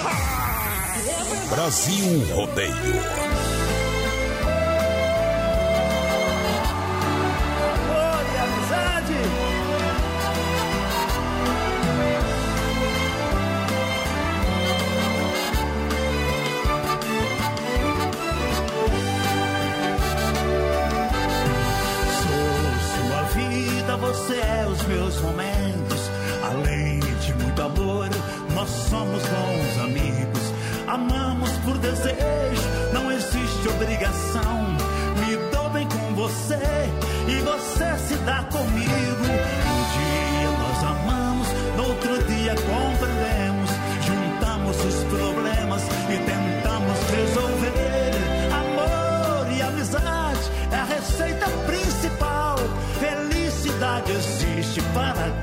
[1.50, 3.63] Brasil Rodeio.
[24.14, 26.12] Você é os meus momentos.
[26.44, 28.10] Além de muito amor,
[28.54, 30.44] nós somos bons amigos.
[30.88, 34.78] Amamos por desejo, não existe obrigação.
[35.20, 36.60] Me dou bem com você
[37.28, 39.26] e você se dá comigo.
[39.74, 43.70] Um dia nós amamos, no outro dia compreendemos.
[44.06, 48.12] Juntamos os problemas e tentamos resolver.
[48.62, 51.73] Amor e amizade é a receita principal.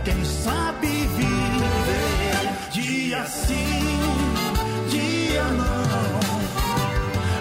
[0.05, 1.31] Quem sabe viver.
[2.73, 4.03] Dia sim,
[4.89, 6.21] dia não.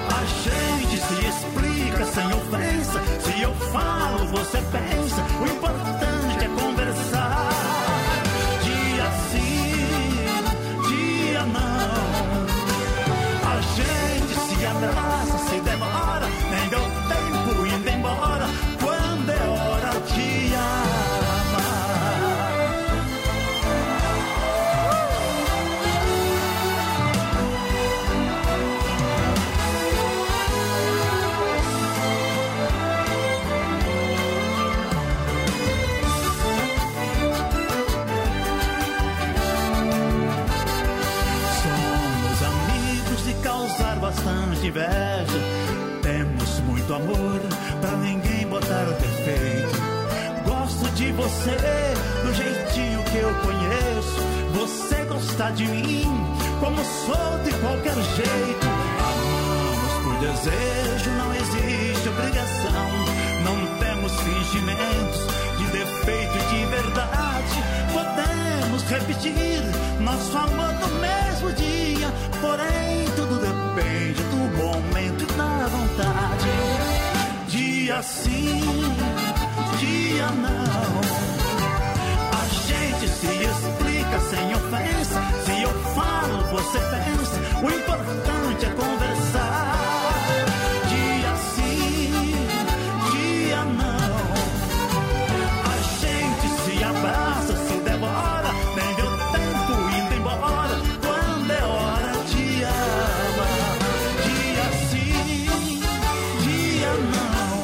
[0.07, 3.01] A gente se explica sem ofensa.
[3.21, 5.09] Se eu falo, você pensa.
[53.20, 54.22] Eu conheço.
[54.53, 56.03] Você gosta de mim
[56.59, 58.67] como sou de qualquer jeito.
[58.99, 62.89] Amamos por desejo, não existe obrigação.
[63.43, 65.20] Não temos fingimentos
[65.57, 67.63] de defeito e de verdade.
[67.93, 69.63] Podemos repetir
[70.01, 72.11] nosso amor no mesmo dia.
[72.41, 76.49] Porém, tudo depende do momento e da vontade.
[77.47, 78.61] Dia sim,
[79.80, 81.28] dia não.
[84.30, 85.21] Sem ofensa.
[85.43, 87.38] Se eu falo, você pensa.
[87.63, 90.13] O importante é conversar.
[90.88, 92.11] Dia sim,
[93.11, 94.19] dia não.
[95.65, 98.51] A gente se abraça, se devora.
[98.75, 100.75] Nem deu tempo indo embora.
[101.01, 103.77] Quando é hora de amar.
[104.25, 105.80] Dia sim,
[106.43, 107.55] dia não.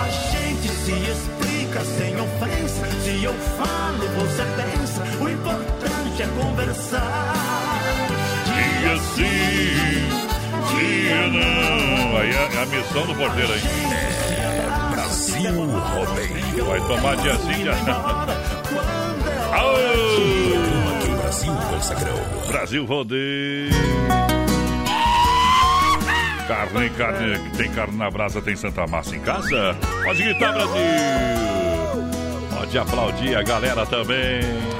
[0.00, 2.84] A gente se explica sem ofensa.
[3.04, 4.53] Se eu falo, você pensa.
[6.40, 7.34] Conversar.
[8.46, 9.74] Dia sim,
[10.76, 12.16] dia não.
[12.18, 13.60] Aí é, é a missão do porteiro aí.
[14.40, 16.64] É Brasil Rodeio.
[16.66, 18.24] Vai tomar dia sim, dia não.
[21.04, 22.20] Que o Brasil consagrou.
[22.48, 23.70] Brasil Rodeio.
[26.46, 29.74] Carne, carne, tem carne na brasa, tem Santa Massa em casa?
[30.04, 30.74] Pode gritar, Brasil!
[32.54, 34.73] Pode aplaudir a galera também.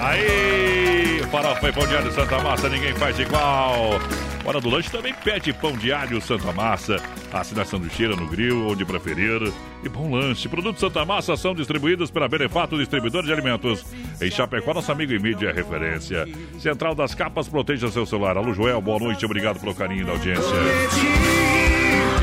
[0.00, 3.98] Aí, farofa e pão de alho Santa Massa, ninguém faz igual.
[4.44, 7.02] Hora do lanche também pede pão de alho Santa Massa.
[7.32, 9.52] Assina sanduicheira no grill, onde preferir.
[9.82, 10.48] E bom lanche.
[10.48, 13.84] Produtos Santa Massa são distribuídos pela Benefato Distribuidor de Alimentos.
[14.22, 16.26] Em Chapecó, nosso amigo e mídia é referência.
[16.58, 18.36] Central das Capas, proteja seu celular.
[18.36, 19.24] Alô, Joel, boa noite.
[19.26, 20.54] Obrigado pelo carinho da audiência.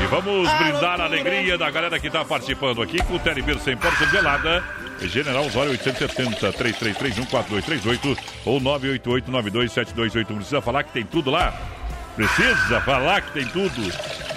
[0.02, 3.76] E vamos brindar a alegria da galera que está participando aqui com o Telebir 100
[3.76, 4.64] portas gelada.
[5.02, 10.36] General Osório 870 3331 4238 ou 988 927281.
[10.36, 11.54] Precisa falar que tem tudo lá?
[12.14, 13.82] Precisa falar que tem tudo.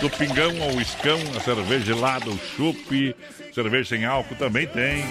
[0.01, 3.15] Do pingão ao escão, a cerveja gelada, o chopp,
[3.53, 5.05] cerveja sem álcool também tem.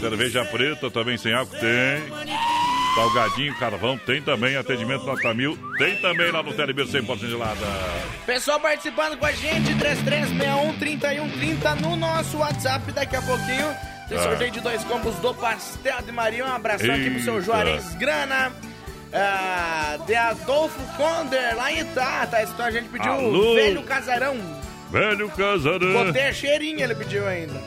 [0.00, 2.02] Cerveja preta também sem álcool tem.
[2.94, 4.56] Salgadinho, carvão, tem também.
[4.56, 7.66] Atendimento nota mil, tem também lá no Telebir 100% gelada.
[8.26, 13.97] Pessoal participando com a gente, 3361-3130 no nosso WhatsApp daqui a pouquinho.
[14.08, 14.22] Tem Ah.
[14.22, 16.44] sorteio de dois combos do Pastel de Maria.
[16.46, 17.44] Um abração aqui pro seu Eita.
[17.46, 18.52] Juarez Grana.
[19.12, 22.42] Ah, de Adolfo Conder, lá em Itá, tá?
[22.42, 23.52] Então a gente pediu Alô?
[23.52, 24.36] o velho casarão.
[24.90, 26.04] Velho casarão.
[26.04, 27.58] Botei a cheirinha, ele pediu ainda.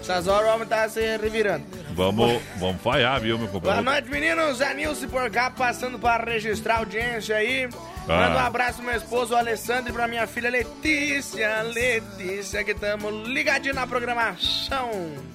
[0.00, 1.64] Essas horas o homem tá se revirando.
[1.90, 3.84] Vamos, vamos falhar, viu, meu Boa companheiro?
[3.84, 4.60] noite, meninos.
[4.60, 7.68] É Nilce por cá, passando para registrar a audiência aí.
[8.08, 8.28] Ah.
[8.28, 11.62] Manda um abraço pro meu esposo, o Alessandro, e pra minha filha Letícia.
[11.62, 14.90] Letícia, que estamos ligadinho na programação.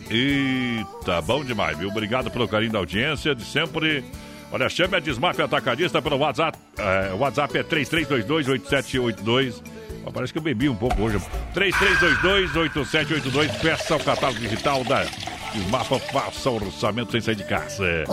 [0.09, 1.89] Eita, bom demais, viu?
[1.89, 4.03] Obrigado pelo carinho da audiência de sempre.
[4.51, 6.57] Olha, chame a Desmaf Atacadista pelo WhatsApp.
[6.78, 9.61] É, o WhatsApp é 3322-8782.
[10.06, 11.20] Ó, Parece que eu bebi um pouco hoje.
[11.56, 13.60] 3322-8782.
[13.60, 15.03] Peça o catálogo digital da
[15.53, 15.89] Desmaf.
[16.12, 18.03] Faça o orçamento sem sair de casa.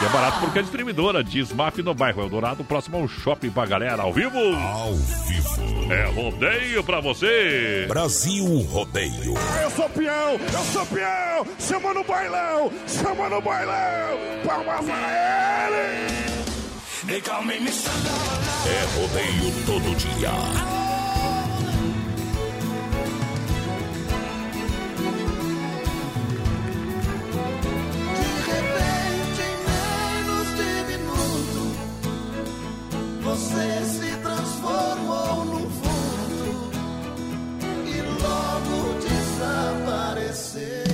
[0.00, 1.22] E é barato porque é distribuidora.
[1.24, 4.02] Desmaf no bairro Eldorado, próximo ao shopping pra galera.
[4.02, 4.38] Ao vivo?
[4.38, 5.92] Ao vivo.
[5.92, 7.86] É rodeio pra você.
[7.88, 9.34] Brasil Rodeio.
[9.62, 16.35] Eu sou peão, eu sou peão, chama no bailão, chama no bailão, palmas pra ele.
[18.66, 20.32] É rodeio todo dia.
[28.50, 31.62] repente, em menos de minuto,
[33.22, 36.50] você se transformou num vulto
[37.86, 40.85] e logo desapareceu.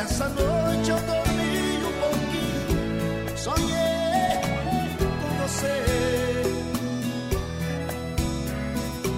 [0.00, 4.40] Essa noite eu dormi um pouquinho, sonhei
[5.20, 5.76] com você.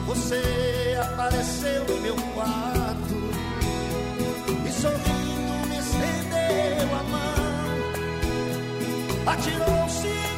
[0.06, 3.14] Você apareceu no meu quarto
[4.66, 7.42] e sorrindo me estendeu a mão,
[9.32, 10.31] atirou-se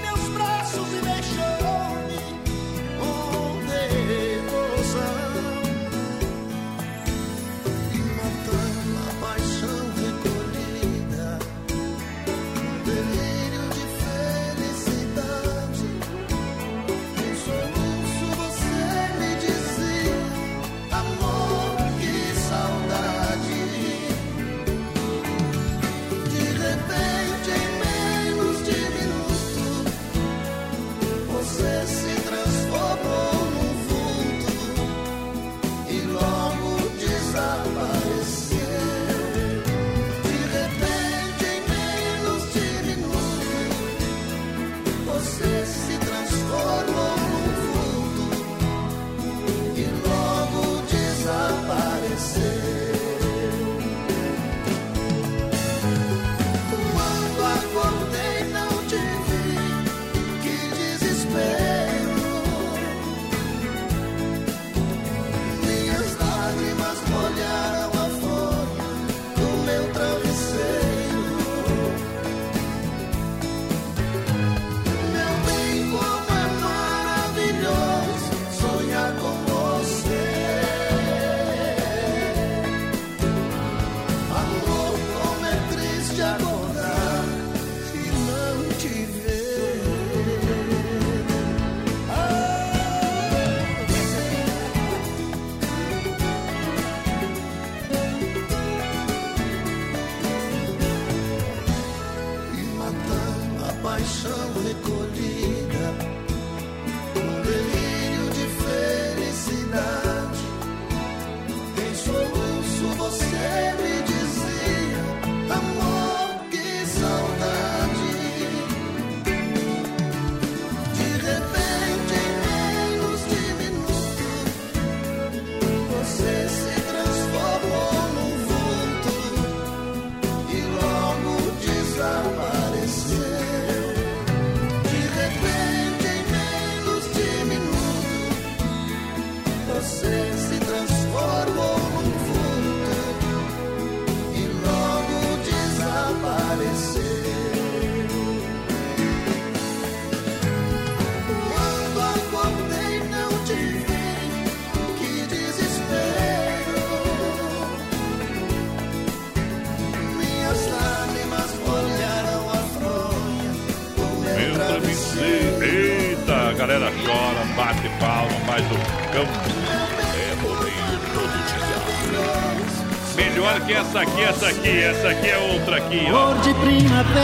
[174.65, 176.27] aqui, essa aqui, é outra aqui, ó.
[176.27, 177.15] Cor de primavera.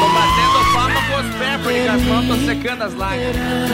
[0.00, 3.70] Tô batendo palma com os pés, porque as mãos estão secando as lágrimas.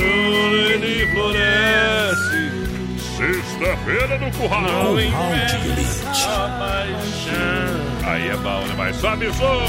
[0.00, 2.48] Ele floresce.
[3.16, 4.96] Sexta-feira no curral.
[8.04, 8.74] Aí é bom, né?
[8.76, 9.62] Mas sobe o som.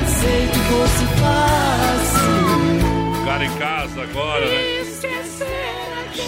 [0.00, 2.32] Pensei que fosse fácil.
[3.24, 4.71] Cara em casa agora, né?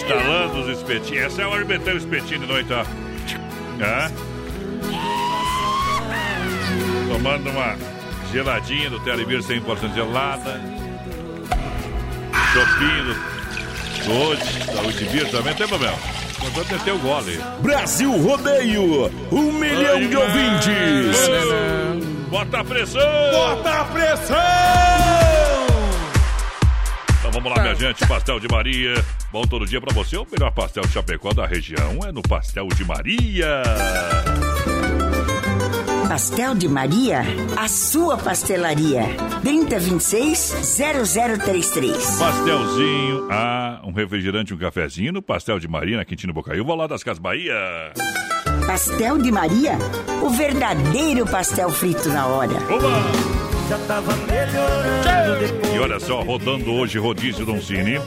[0.05, 1.25] Instalando os espetinhos.
[1.25, 2.85] Essa é o espetinho de noite, ó.
[3.83, 4.11] É?
[7.11, 7.75] Tomando uma
[8.31, 10.61] geladinha do Telebir 100% gelada.
[12.53, 15.97] Chopinho do, hoje, da Udibir também, não tem problema.
[16.39, 17.39] Contanto meter o gole.
[17.61, 21.29] Brasil Rodeio, um milhão de ouvintes.
[22.29, 23.31] Bota a pressão!
[23.31, 24.37] Bota a pressão!
[27.19, 28.93] Então vamos lá, minha gente, pastel de Maria.
[29.35, 30.15] Bom todo dia pra você.
[30.15, 33.63] O melhor pastel de Chapecó da região é no Pastel de Maria.
[36.07, 37.23] Pastel de Maria,
[37.57, 39.01] a sua pastelaria.
[39.43, 42.17] 3026-0033.
[42.17, 47.03] Pastelzinho, ah, um refrigerante, um cafezinho no Pastel de Maria, na Quintino Bocaiúva, lá das
[47.03, 47.91] Casas Bahia.
[48.65, 49.73] Pastel de Maria,
[50.23, 52.53] o verdadeiro pastel frito na hora.
[53.67, 55.75] Já tava melhorando.
[55.75, 57.99] E olha só, rodando hoje rodízio Doncini.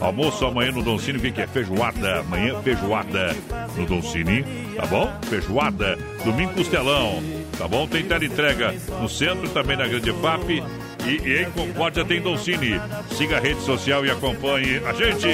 [0.00, 1.46] Almoço amanhã no Doncini, o que, que é?
[1.46, 2.20] Feijoada.
[2.20, 3.36] Amanhã, feijoada
[3.76, 4.44] no Doncini,
[4.76, 5.12] tá bom?
[5.28, 5.98] Feijoada.
[6.24, 7.22] Domingo, costelão,
[7.58, 7.86] tá bom?
[7.86, 10.62] Tem entrega no centro, também na Grande FAP.
[11.06, 12.80] E, e em Concórdia tem Doncini.
[13.16, 15.28] Siga a rede social e acompanhe a gente.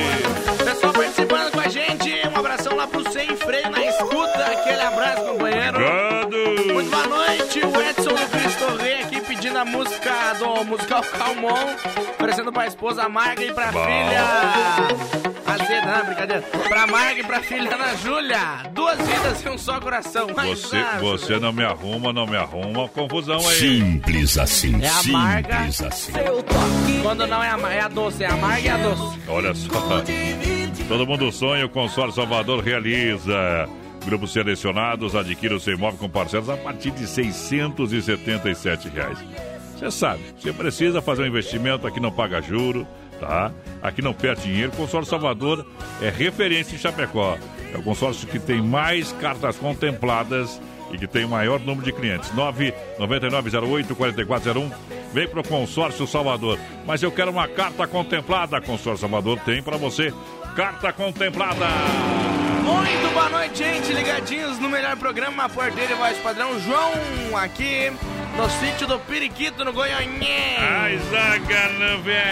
[0.63, 4.45] Pessoal participando com a gente, um abração lá pro Sem Freio na escuta.
[4.45, 5.77] Aquele abraço, companheiro.
[5.79, 6.73] Obrigado.
[6.75, 10.12] Muito boa noite, o Edson do Cristo Rei aqui pedindo a música
[10.63, 11.75] do musical Calmon,
[12.19, 13.85] oferecendo pra esposa Marga e pra Bom.
[13.85, 15.23] filha.
[15.47, 16.43] Azeda, não, brincadeira.
[16.69, 18.39] Pra Marga e pra filha Ana Júlia.
[18.73, 20.29] Duas vidas e um só coração.
[20.35, 22.89] Mas, Você, ah, você não me arruma, não me arruma.
[22.89, 23.57] Confusão aí.
[23.57, 25.57] Simples assim, É amarga.
[25.59, 26.13] simples assim.
[27.03, 29.19] Quando não é a, é a doce, é a amarga e a doce.
[29.29, 29.69] Olha só.
[30.89, 33.69] Todo mundo sonha, o Consórcio Salvador realiza.
[34.05, 39.19] Grupos selecionados adquira o seu imóvel com parcelas a partir de 677 reais.
[39.83, 42.87] Você sabe, você precisa fazer um investimento, aqui não paga juro,
[43.19, 43.51] tá?
[43.83, 44.71] Aqui não perde dinheiro.
[44.73, 45.67] O Consórcio Salvador
[46.01, 47.37] é referência em Chapecó.
[47.75, 50.61] É o consórcio que tem mais cartas contempladas
[50.93, 52.31] e que tem o maior número de clientes.
[52.31, 54.73] 99908-4401.
[55.13, 56.61] Vem pro Consórcio Salvador.
[56.87, 58.61] Mas eu quero uma carta contemplada.
[58.61, 60.15] Consórcio Salvador tem para você.
[60.55, 61.67] Carta contemplada.
[62.63, 63.93] Muito boa noite, gente.
[63.93, 66.57] Ligadinhos no melhor programa Porteiro e Voz Padrão.
[66.61, 66.93] João
[67.37, 67.91] aqui
[68.37, 70.57] no sítio do Periquito, no Goianhém.
[70.59, 72.23] Ai, Zagana, velho.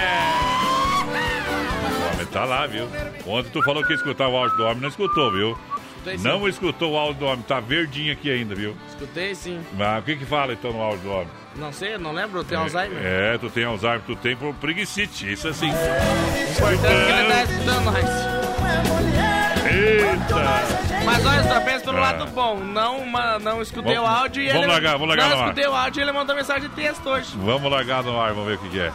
[2.00, 2.88] O homem tá lá, viu?
[3.26, 5.58] Ontem tu falou que ia escutar o áudio do homem, não escutou, viu?
[5.96, 6.18] Escutei.
[6.18, 8.74] Não escutou o áudio do homem, tá verdinho aqui ainda, viu?
[8.88, 9.60] Escutei sim.
[9.76, 11.28] Mas o que que fala então no áudio do homem?
[11.56, 12.98] Não sei, não lembro, tem Alzheimer.
[13.04, 15.68] É, tu tem Alzheimer, tu tem por preguicite, isso assim.
[15.68, 19.49] Importante que ele tá escutando nós.
[19.66, 21.04] Eita!
[21.04, 22.00] Mas olha só, pensa pelo Ah.
[22.00, 22.56] lado bom.
[22.58, 24.72] Não, ma- não escutei Vamos- o áudio e vamos ele.
[24.72, 25.48] largar, vamos largar Não no ar.
[25.48, 27.36] escutei o áudio e ele mandou mensagem de texto hoje.
[27.36, 28.92] Vamos largar no ar, vamos ver o que, que é.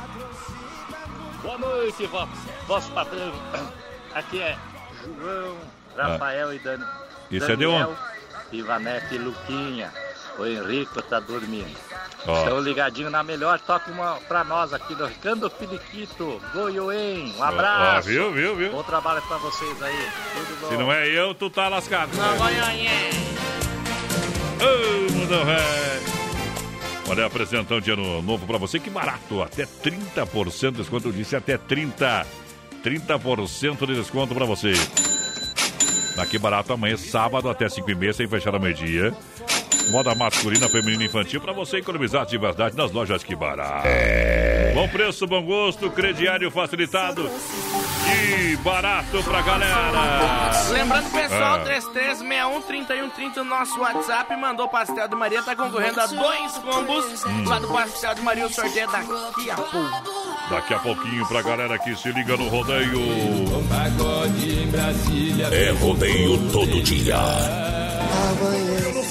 [1.41, 2.27] Boa noite, vo-
[2.67, 3.31] vosso patrão.
[4.15, 4.55] Aqui é
[5.03, 5.57] João,
[5.97, 6.79] Rafael e Dan...
[7.29, 7.91] Isso é de onde?
[8.51, 9.91] Ivanete e Luquinha.
[10.37, 11.75] O Henrico tá dormindo.
[12.27, 12.37] Ó.
[12.39, 13.59] Estão ligadinho na melhor.
[13.59, 17.33] Toque uma pra nós aqui do Ricando Filiquito, Goiôem.
[17.37, 18.09] Um abraço.
[18.09, 18.71] Ó, viu, viu, viu?
[18.71, 20.09] Bom trabalho pra vocês aí.
[20.33, 20.69] Tudo bom.
[20.69, 22.15] Se não é eu, tu tá lascado.
[22.15, 23.09] Não, Goianhém.
[24.59, 26.15] Ô, mundo velho.
[27.07, 31.35] Olha, apresentando de ano novo pra você, que barato, até 30% de desconto, eu disse
[31.35, 32.25] até 30%,
[32.83, 34.73] 30% de desconto pra você.
[36.17, 39.15] Aqui barato amanhã, sábado, até 5 e meia, sem fechar ao meio-dia.
[39.89, 43.87] Moda masculina, feminina e infantil, pra você economizar de verdade nas lojas que barato.
[44.73, 47.29] Bom preço, bom gosto, crediário facilitado
[48.11, 50.51] e barato pra galera.
[50.71, 51.59] Lembrando, pessoal, Ah.
[51.59, 54.35] 3361-3130 no nosso WhatsApp.
[54.35, 57.43] Mandou pastel de Maria, tá concorrendo a dois combos Hum.
[57.47, 58.45] lá do pastel de Maria.
[58.47, 60.25] O sorteio é daqui a pouco.
[60.49, 62.99] Daqui a pouquinho pra galera que se liga no rodeio.
[65.51, 67.15] É rodeio todo dia.
[68.39, 69.03] Goiano,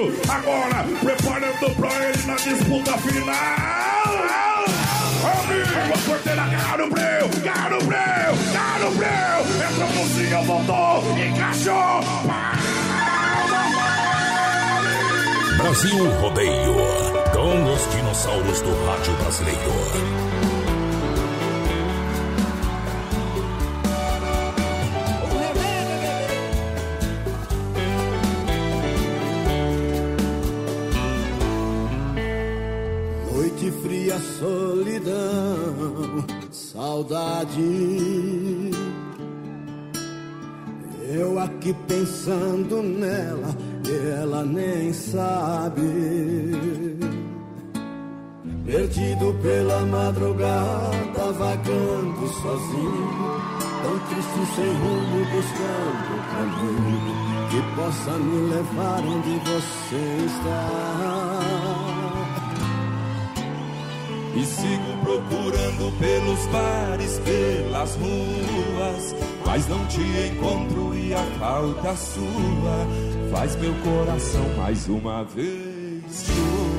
[0.00, 0.20] goiano.
[0.28, 3.34] Agora, preparando pra ele na disputa final.
[5.20, 9.70] Amigo, a porteira, Garo Breu, Garo Breu, Garo Breu.
[9.70, 12.00] Entrou no zinho, voltou, encaixou.
[15.58, 16.74] Brasil Rodeio.
[17.32, 20.39] com os dinossauros do rádio brasileiro.
[34.38, 37.60] Solidão, saudade.
[41.12, 43.54] Eu aqui pensando nela,
[43.84, 45.80] e ela nem sabe.
[48.64, 53.40] Perdido pela madrugada, vagando sozinho,
[53.82, 61.19] tão triste sem rumo, buscando o caminho que possa me levar onde você está.
[64.34, 72.86] E sigo procurando pelos bares, pelas ruas, mas não te encontro e a falta sua
[73.32, 76.69] faz meu coração mais uma vez chorar.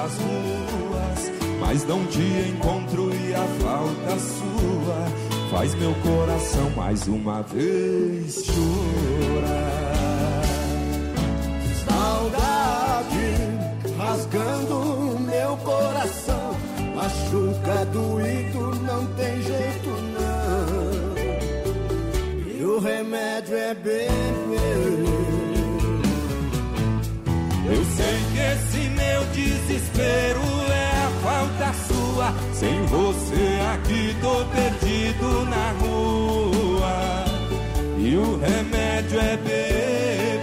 [0.00, 5.06] Pelas ruas, mas não te encontro e a falta sua
[5.50, 9.60] faz meu coração mais uma vez chorar.
[11.86, 13.36] Saudade
[13.98, 16.56] rasgando meu coração,
[16.94, 20.80] machuca doído, não tem jeito não.
[22.46, 24.10] E o remédio é beber.
[27.72, 28.29] Eu sei
[30.00, 30.40] desespero
[30.72, 32.34] é a falta sua.
[32.54, 37.24] Sem você aqui tô perdido na rua.
[37.98, 40.40] E o remédio é beber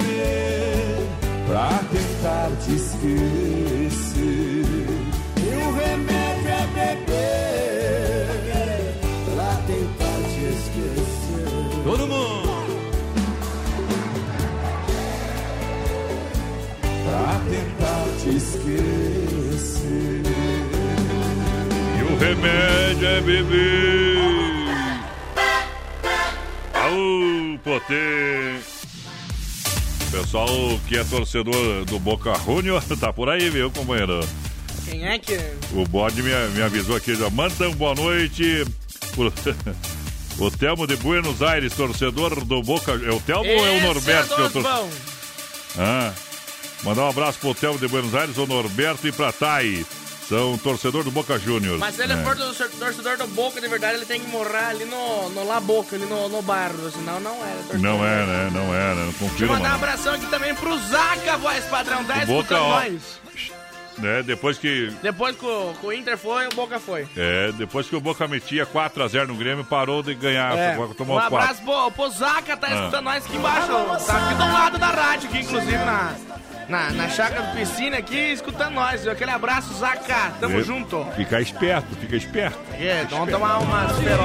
[1.47, 4.17] pra tentar te esquecer.
[5.37, 8.27] E o remédio é beber
[9.33, 11.83] pra tentar te esquecer.
[11.83, 12.47] Todo mundo!
[17.05, 18.96] Pra tentar te esquecer.
[22.19, 24.17] Remédio é beber.
[26.73, 28.55] Aô, potê.
[30.11, 30.47] Pessoal
[30.87, 34.19] que é torcedor do Boca Juniors, tá por aí, viu, companheiro?
[34.85, 35.37] Quem é que.
[35.73, 38.65] O bode me, me avisou aqui, já manda boa noite.
[39.13, 39.33] pro-
[40.39, 42.91] O Telmo de Buenos Aires, torcedor do Boca.
[42.91, 44.89] É o Telmo ou é o Norberto que eu bom.
[45.79, 46.13] Ah,
[46.83, 49.83] mandar um abraço pro Telmo de Buenos Aires, o Norberto e pra Thay.
[50.27, 51.79] São torcedor do Boca Juniors.
[51.79, 52.17] Mas se ele É.
[52.17, 55.59] for do torcedor do Boca, de verdade, ele tem que morar ali no, no La
[55.61, 57.79] Boca, ali no, no bairro, senão não era torcedor.
[57.79, 58.49] Não é, né?
[58.51, 58.95] Não é, né?
[58.95, 59.55] Não Deixa eu confirma.
[59.55, 62.81] mandar um abração aqui também pro Zaca, voz padrão, tá escutando Boca, ó.
[63.97, 64.21] Né?
[64.23, 64.91] Depois que.
[65.01, 67.07] Depois que o, que o Inter foi, o Boca foi.
[67.17, 70.55] É, depois que o Boca metia 4x0 no Grêmio, parou de ganhar.
[70.55, 70.77] É.
[70.77, 71.35] Um tomou 4.
[71.35, 72.75] abraço pro, pro Zaca, tá Ah.
[72.75, 73.67] escutando nós aqui embaixo.
[74.05, 76.13] Tá aqui do lado da rádio, aqui, inclusive, na,
[76.69, 79.01] na, na chácara do piscina aqui, escutando nós.
[79.01, 79.11] viu?
[79.11, 80.31] Aquele abraço, Zaca.
[80.39, 81.03] Tamo É, junto.
[81.15, 82.59] Fica esperto, fica esperto.
[82.79, 84.23] É, vamos tomar umas gelo.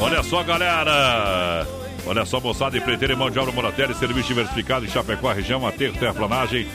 [0.00, 1.66] Olha só, galera!
[2.06, 5.94] Olha só, moçada, empreiteira e mão de obra Moratelli, serviço diversificado em Chapecó, região, aterro,
[5.98, 6.66] terraplanagem,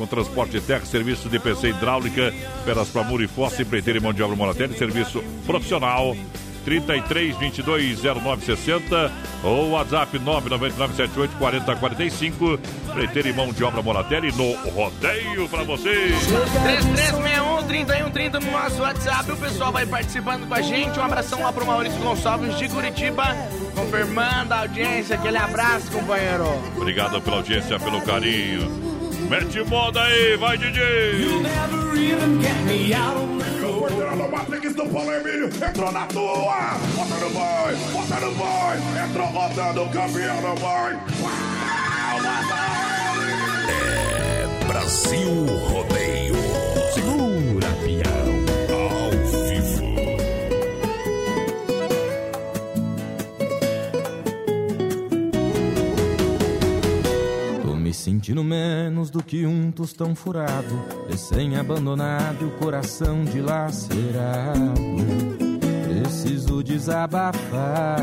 [0.00, 2.32] com transporte de terra, serviço de PC hidráulica,
[2.64, 6.16] peras para muro e fossa, empreiteira e mão de obra Moratelli, serviço profissional,
[6.64, 9.12] 33 22 09 60
[9.44, 15.64] ou WhatsApp 999 78 40 45, empreiteira e mão de obra Moratelli no rodeio para
[15.64, 16.14] vocês.
[17.68, 19.32] 3361-3130 no nosso WhatsApp.
[19.32, 20.98] O pessoal vai participando com a gente.
[20.98, 23.36] Um abração lá pro Maurício Gonçalves de Curitiba.
[23.74, 25.16] Confirmando a audiência.
[25.16, 26.44] Aquele abraço, companheiro.
[26.76, 28.99] Obrigado pela audiência, pelo carinho.
[29.30, 30.80] Mete moda aí, vai DJ!
[34.48, 36.74] Mix do Paulo Emílio, entrou na tua.
[36.96, 38.76] Bota no boi, bota no boi.
[39.04, 40.98] Entrou rodando, campeão no boi.
[43.68, 45.99] É Brasil Rodeio.
[57.90, 64.80] Me sentindo menos do que um tostão furado, recém-abandonado e o coração dilacerado.
[65.88, 67.98] Preciso desabafar.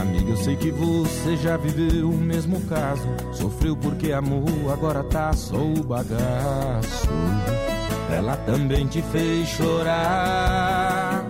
[0.00, 3.06] Amiga, eu sei que você já viveu o mesmo caso.
[3.32, 7.08] Sofreu porque amou, agora tá só o bagaço.
[8.10, 11.24] Ela também te fez chorar.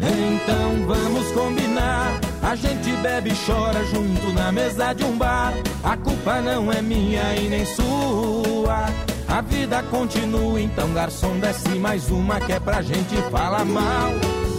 [0.00, 2.27] Então vamos combinar.
[2.42, 5.52] A gente bebe e chora junto na mesa de um bar.
[5.82, 8.86] A culpa não é minha e nem sua.
[9.28, 14.10] A vida continua, então garçom desce mais uma que é pra gente falar mal.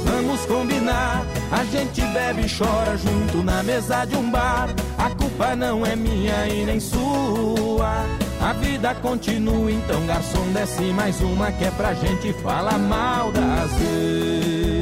[0.05, 1.25] Vamos combinar.
[1.51, 4.69] A gente bebe e chora junto na mesa de um bar.
[4.97, 8.05] A culpa não é minha e nem sua.
[8.41, 14.78] A vida continua, então garçom desce mais uma que é pra gente falar mal das.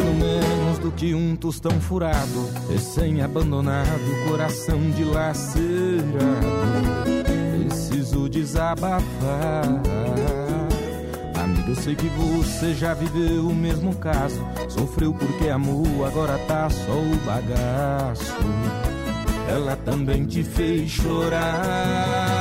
[0.00, 5.60] Sentindo menos do que um tostão furado, recém-abandonado, coração dilacerado.
[7.68, 9.02] Preciso desabafar.
[11.34, 14.40] Amiga, eu sei que você já viveu o mesmo caso.
[14.70, 18.36] Sofreu porque amou, agora tá só o bagaço.
[19.50, 22.39] Ela também te fez chorar.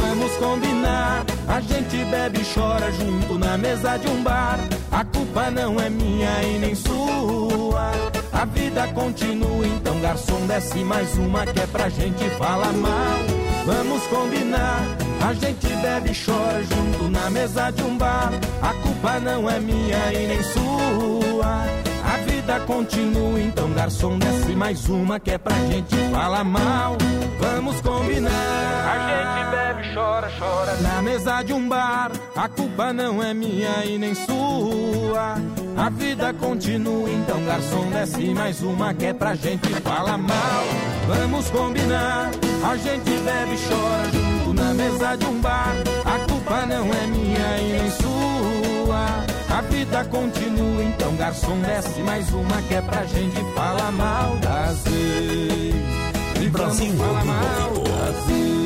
[0.00, 1.24] Vamos combinar.
[1.48, 4.58] A gente bebe e chora junto na mesa de um bar.
[4.92, 7.90] A culpa não é minha e nem sua.
[8.32, 13.18] A vida continua, então garçom desce mais uma que é pra gente falar mal.
[13.66, 14.80] Vamos combinar.
[15.20, 18.30] A gente bebe e chora junto na mesa de um bar.
[18.62, 21.64] A culpa não é minha e nem sua.
[22.04, 26.96] A vida continua, então garçom desce mais uma que é pra gente falar mal.
[27.40, 28.30] Vamos combinar.
[28.30, 32.10] A gente bebe, chora, chora na mesa de um bar.
[32.36, 35.36] A culpa não é minha e nem sua.
[35.76, 40.64] A vida continua, então garçom desce mais uma que é pra gente falar mal.
[41.06, 42.30] Vamos combinar.
[42.68, 45.74] A gente bebe e chora junto na mesa de um bar.
[46.04, 49.24] A culpa não é minha e nem sua.
[49.50, 54.86] A vida continua, então garçom desce mais uma que é pra gente falar mal das
[54.86, 56.50] ex.
[56.50, 58.57] Brasil falar mal das ex.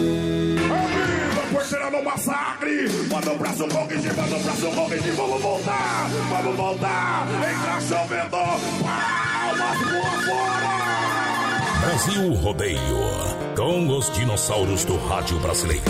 [1.82, 4.70] Depois tirando o massacre, manda o braço que manda o braço
[5.02, 11.86] que vamos voltar, vamos voltar, entra chovendo, palmas por fora.
[11.86, 13.32] Brasil Rodeio.
[13.56, 15.82] Com os dinossauros do rádio brasileiro.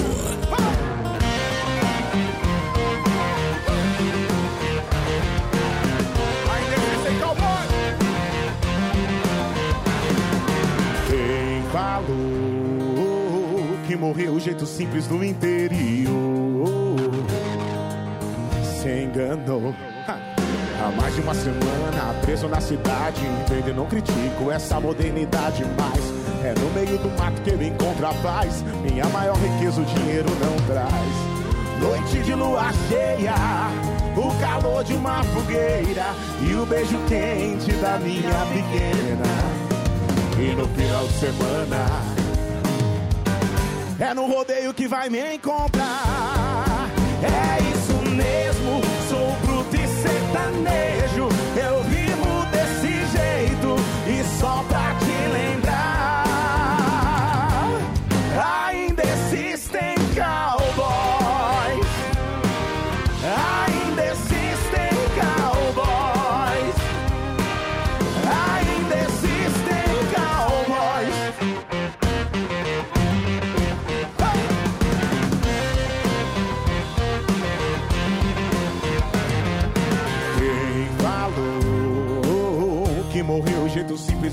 [14.03, 16.11] Morreu o jeito simples do interior.
[18.81, 19.73] Se enganou.
[20.09, 20.19] Ha!
[20.83, 26.45] Há mais de uma semana preso na cidade Entendo e não critico essa modernidade Mas
[26.45, 28.65] é no meio do mato que eu encontro a paz.
[28.83, 30.91] Minha maior riqueza o dinheiro não traz.
[31.81, 33.35] Noite de lua cheia
[34.17, 36.07] O calor de uma fogueira
[36.41, 39.63] E o beijo quente da minha pequena.
[40.41, 42.22] E no final de semana
[44.03, 46.91] É no rodeio que vai me encontrar.
[47.23, 51.02] É isso mesmo, sou bruto e sertanejo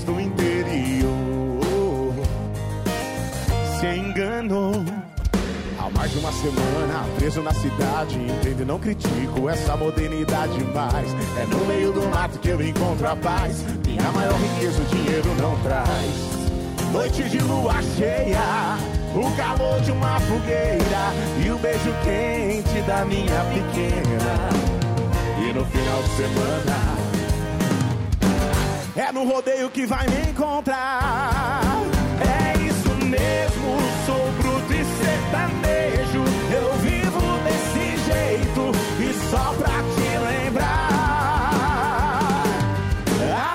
[0.00, 1.60] simples do interior
[3.78, 4.84] se enganou.
[5.78, 11.46] Há mais de uma semana preso na cidade Entendo não critico essa modernidade Mas é
[11.46, 15.58] no meio do mato que eu encontro a paz Minha maior riqueza o dinheiro não
[15.60, 16.92] traz.
[16.92, 18.76] Noite de lua cheia
[19.14, 24.50] O calor de uma fogueira E o beijo quente da minha pequena.
[25.38, 27.09] E no final de semana
[29.00, 31.62] é no rodeio que vai me encontrar.
[32.20, 36.22] É isso mesmo, sou bruto e sertanejo.
[36.52, 40.08] Eu vivo desse jeito e só pra te
[40.44, 40.90] lembrar.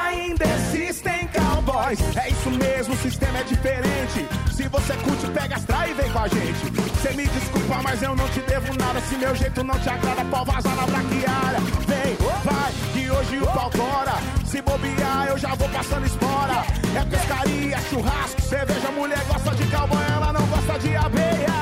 [0.07, 1.99] Ainda existem cowboys.
[2.17, 4.27] É isso mesmo, o sistema é diferente.
[4.51, 6.71] Se você curte, pega as e vem com a gente.
[6.71, 8.99] Você me desculpa, mas eu não te devo nada.
[9.01, 11.59] Se meu jeito não te agrada, pau vazar na braquiária.
[11.85, 14.15] Vem, vai, que hoje o pau tora.
[14.45, 16.63] Se bobear, eu já vou passando espora.
[16.95, 21.55] É pescaria, churrasco, cerveja, mulher gosta de calma, ela não gosta de abelha.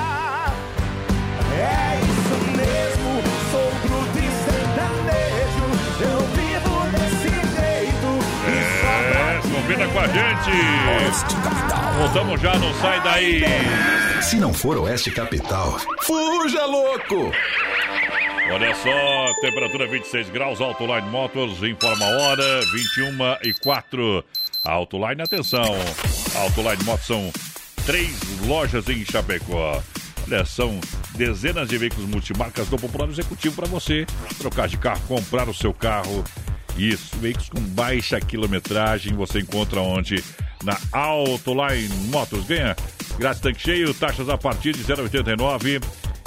[1.56, 5.66] É isso mesmo, sou bruto e sertanejo.
[6.02, 8.10] Eu vivo desse jeito.
[8.48, 10.54] E só É, combina com a gente.
[11.98, 13.44] Voltamos já, não sai daí.
[14.22, 17.32] Se não for Oeste Capital, fuja louco!
[18.52, 24.24] Olha só, temperatura 26 graus, Autoline Motors, informa a hora, 21 e 4.
[24.66, 25.64] Autoline, atenção.
[26.36, 27.32] Autoline Motors são
[27.86, 29.82] três lojas em Chapecó.
[30.28, 30.80] Olha, são
[31.16, 34.06] dezenas de veículos multimarcas do Popular Executivo para você
[34.38, 36.24] trocar de carro, comprar o seu carro.
[36.78, 40.24] Isso, veículos com baixa quilometragem você encontra onde?
[40.64, 42.46] Na Autoline Motors.
[42.46, 42.76] Ganha
[43.18, 45.82] grátis tanque cheio, taxas a partir de 0,89.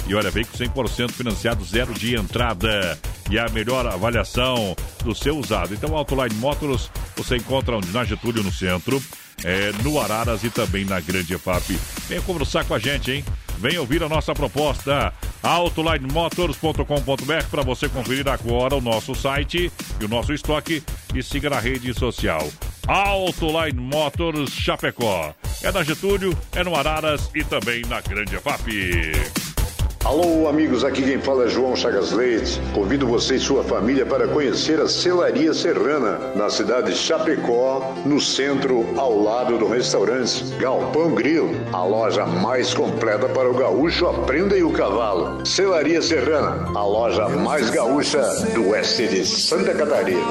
[0.07, 2.97] E olha, veículo 100% financiado, zero de entrada.
[3.29, 5.73] E a melhor avaliação do seu usado.
[5.73, 7.91] Então, Autoline Motors, você encontra onde?
[7.91, 9.03] Na Getúlio, no centro,
[9.43, 11.77] é, no Araras e também na Grande EFAP.
[12.07, 13.25] Venha conversar com a gente, hein?
[13.57, 15.13] Venha ouvir a nossa proposta.
[15.43, 20.81] autolinemotors.com.br para você conferir agora o nosso site e o nosso estoque
[21.13, 22.47] e siga na rede social.
[22.87, 25.35] Autoline Motors Chapecó.
[25.61, 29.56] É na Getúlio, é no Araras e também na Grande EFAP.
[30.05, 32.61] Alô, amigos, aqui quem fala é João Chagas Leite.
[32.73, 38.19] Convido você e sua família para conhecer a Celaria Serrana, na cidade de Chapecó, no
[38.19, 44.57] centro, ao lado do restaurante Galpão Grilo, a loja mais completa para o gaúcho Aprenda
[44.57, 45.45] e o Cavalo.
[45.45, 48.21] Celaria Serrana, a loja mais gaúcha
[48.53, 50.21] do oeste de Santa Catarina.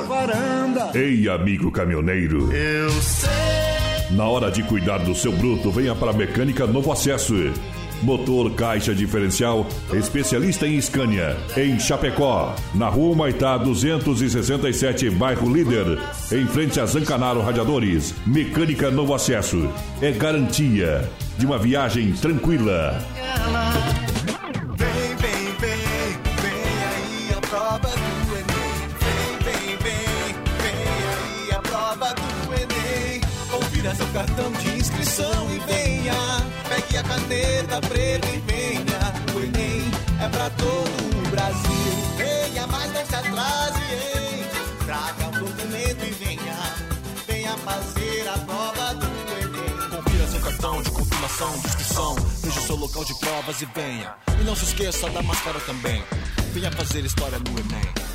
[0.94, 2.50] Ei, amigo caminhoneiro.
[2.52, 3.28] Eu sei.
[4.10, 7.34] Na hora de cuidar do seu bruto, venha para a Mecânica Novo Acesso.
[8.02, 15.98] Motor caixa diferencial, especialista em Scania, em Chapecó, na Rua Maitá 267, bairro Líder,
[16.30, 18.14] em frente a Zancanaro Radiadores.
[18.26, 19.68] Mecânica Novo Acesso.
[20.00, 23.02] É garantia de uma viagem tranquila.
[24.76, 25.78] Vem, vem, vem,
[26.42, 28.76] vem aí a prova do Enem.
[29.00, 33.20] Vem, vem, vem, vem aí a prova do Enem.
[33.50, 36.35] Confira seu cartão de inscrição e venha.
[36.76, 39.34] Pegue a caneta preta e venha.
[39.34, 41.92] O Enem é pra todo o Brasil.
[42.18, 44.44] Venha, mas não se atrase, hein?
[44.84, 46.58] Traga um documento e venha.
[47.26, 49.88] Venha fazer a prova do Enem.
[49.88, 52.14] Confira seu cartão de confirmação de inscrição.
[52.42, 54.14] Veja seu local de provas e venha.
[54.38, 56.04] E não se esqueça da máscara também.
[56.52, 58.05] Venha fazer história no Enem.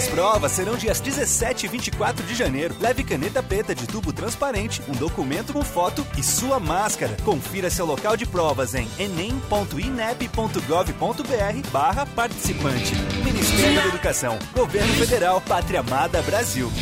[0.00, 2.74] As provas serão dias 17 e 24 de janeiro.
[2.80, 7.14] Leve caneta preta de tubo transparente, um documento com foto e sua máscara.
[7.22, 12.94] Confira seu local de provas em enem.inep.gov.br barra participante.
[13.22, 16.72] Ministério da Educação, Governo Federal, Pátria Amada Brasil.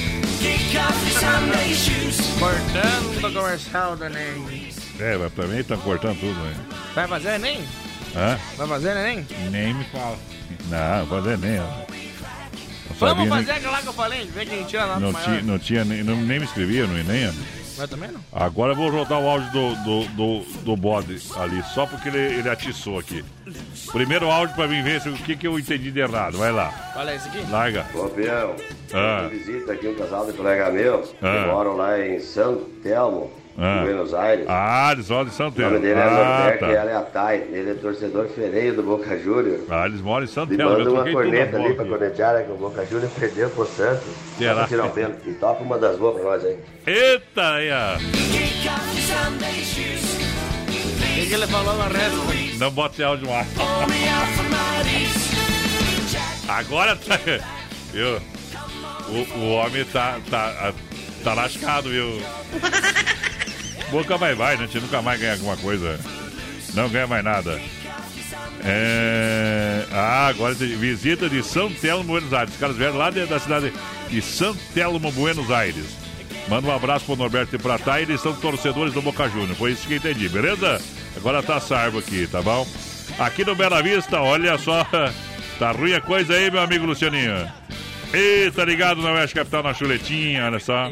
[2.38, 4.68] Cortando o comercial do Enem.
[5.00, 6.54] É, mas pra mim estão cortando tudo, né?
[6.94, 7.66] Vai fazer Enem?
[8.14, 8.38] Hã?
[8.56, 9.26] Vai fazer Enem?
[9.50, 10.16] Nem me fala.
[10.68, 11.58] Não, fazer nem.
[11.58, 11.66] ó.
[12.98, 15.42] Vamos sabia fazer nem- aquela lá que eu falei, ver quem tira lá Não tinha,
[15.42, 17.32] não tinha nem, não- nem me inscrevia no Enem.
[17.76, 18.20] Mas também não.
[18.32, 22.18] Agora eu vou rodar o áudio do, do, do, do bode ali, só porque ele,
[22.18, 23.24] ele atiçou aqui.
[23.92, 26.36] Primeiro áudio pra mim ver se- o que, que eu entendi de errado.
[26.38, 26.92] Vai lá.
[26.96, 27.38] Olha esse aqui.
[27.48, 27.86] Larga.
[27.94, 28.56] Ô, Peão,
[28.92, 29.28] Ah.
[29.30, 31.46] visita aqui um casal de colega meu, que Ah.
[31.52, 33.30] moram lá em São Telmo,
[33.60, 33.80] Ah.
[33.82, 34.46] Buenos Aires.
[34.48, 36.72] Ah, eles moram em São O nome dele é Ah, Norberto e tá.
[36.74, 37.38] ela é a Thay.
[37.50, 39.60] Ele é torcedor fereio do Boca Júnior.
[39.68, 40.52] Ah, eles moram em Telmo.
[40.54, 44.06] Eu manda uma corneta na ali pra cornetear, que o Boca Júnior perdeu pro Santos.
[44.38, 44.64] Será?
[44.68, 45.28] Tirar o pênalti.
[45.28, 46.56] E toca uma das boas pra nós aí.
[46.86, 47.96] Eita, aí, ó.
[47.96, 47.98] O
[51.14, 52.58] que, que ele falou no resto?
[52.58, 53.44] Não bota áudio no ar.
[56.48, 57.18] Agora tá.
[57.92, 58.20] Viu?
[59.08, 60.72] O, o homem tá, tá,
[61.24, 62.20] tá lascado, viu?
[63.90, 64.64] Boca vai, vai, né?
[64.64, 65.98] A gente nunca mais ganha alguma coisa.
[66.74, 67.60] Não ganha mais nada.
[68.64, 69.84] É...
[69.92, 72.54] Ah, agora visita de São Telmo, Buenos Aires.
[72.54, 73.72] Os caras vieram lá da cidade
[74.08, 75.86] de São Telmo, Buenos Aires.
[76.48, 79.54] Manda um abraço pro Norberto e pra Thay, eles são torcedores do Boca Júnior.
[79.54, 80.80] Foi isso que eu entendi, beleza?
[81.16, 82.66] Agora tá salvo aqui, tá bom?
[83.18, 84.86] Aqui no Bela Vista, olha só.
[85.58, 87.50] Tá ruim a coisa aí, meu amigo Lucianinho.
[88.14, 90.88] E tá ligado na Oeste Capital na chuletinha, olha só.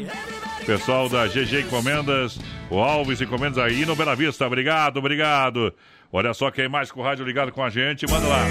[0.65, 2.37] Pessoal da GG Encomendas,
[2.69, 5.73] o Alves Encomendas aí no Bela Vista, obrigado, obrigado.
[6.11, 8.45] Olha só quem mais com o rádio ligado com a gente, manda lá.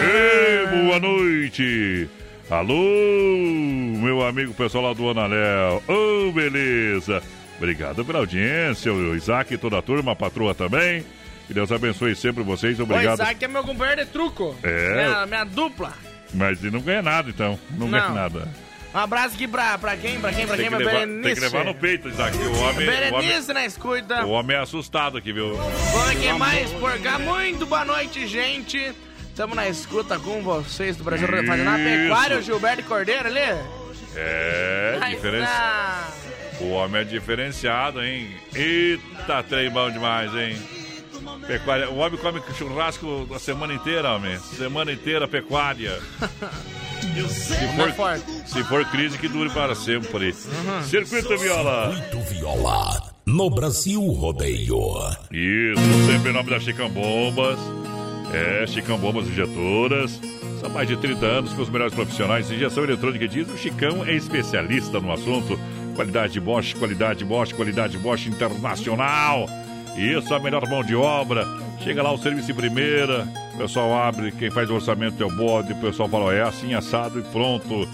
[0.00, 2.08] Ei, boa noite.
[2.50, 5.82] Alô, meu amigo pessoal lá do Ananel.
[5.88, 7.22] Ô, beleza.
[7.56, 11.04] Obrigado pela audiência, o Isaac e toda a turma, a patroa também.
[11.46, 12.78] Que Deus abençoe sempre vocês.
[12.80, 13.18] Obrigado.
[13.18, 14.56] O Isaac é meu companheiro de truco.
[14.62, 14.94] É.
[14.94, 15.92] Minha, minha dupla.
[16.32, 17.58] Mas ele não ganha nada, então.
[17.70, 18.14] Não, ganha Não.
[18.14, 18.48] nada.
[18.94, 20.20] Um abraço aqui pra, pra quem?
[20.20, 20.46] Pra quem?
[20.46, 20.78] Pra Tem quem?
[20.78, 21.22] que, Pra levar, Berenice.
[21.24, 22.36] tem que levar no peito, Isaac.
[22.36, 24.24] O homem, Berenice na escuta.
[24.24, 25.56] o homem é assustado aqui, viu?
[25.56, 27.18] Vamos aqui mais por cá.
[27.18, 28.94] Muito boa noite, gente.
[29.28, 31.44] Estamos na escuta com vocês do Brasil Isso.
[31.44, 33.40] fazendo a pecuária, o Gilberto Cordeiro ali.
[34.14, 36.08] É, diferença.
[36.60, 38.30] O homem é diferenciado, hein?
[38.54, 40.56] Eita, trem bom demais, hein?
[41.48, 41.90] Pecuária.
[41.90, 44.38] O homem come churrasco a semana inteira, homem.
[44.38, 45.98] Semana inteira, pecuária.
[47.28, 48.24] Se é for, forte.
[48.46, 50.32] se for crise, que dure para sempre.
[50.82, 51.92] Circuito Viola.
[52.30, 53.14] Viola.
[53.26, 54.78] No Brasil Rodeio.
[55.30, 57.58] Isso, sempre em nome da Chicão Bombas.
[58.32, 60.20] É, Chicão Bombas Injetoras.
[60.60, 63.54] São mais de 30 anos com os melhores profissionais de injeção eletrônica e diesel.
[63.54, 65.58] O Chicão é especialista no assunto.
[65.94, 69.46] Qualidade Bosch, qualidade Bosch, qualidade Bosch Internacional.
[69.96, 71.46] Isso, a melhor mão de obra.
[71.80, 73.26] Chega lá o serviço em primeira.
[73.54, 75.72] O pessoal abre, quem faz o orçamento é o bode.
[75.72, 77.88] O pessoal fala, é assim, assado e pronto.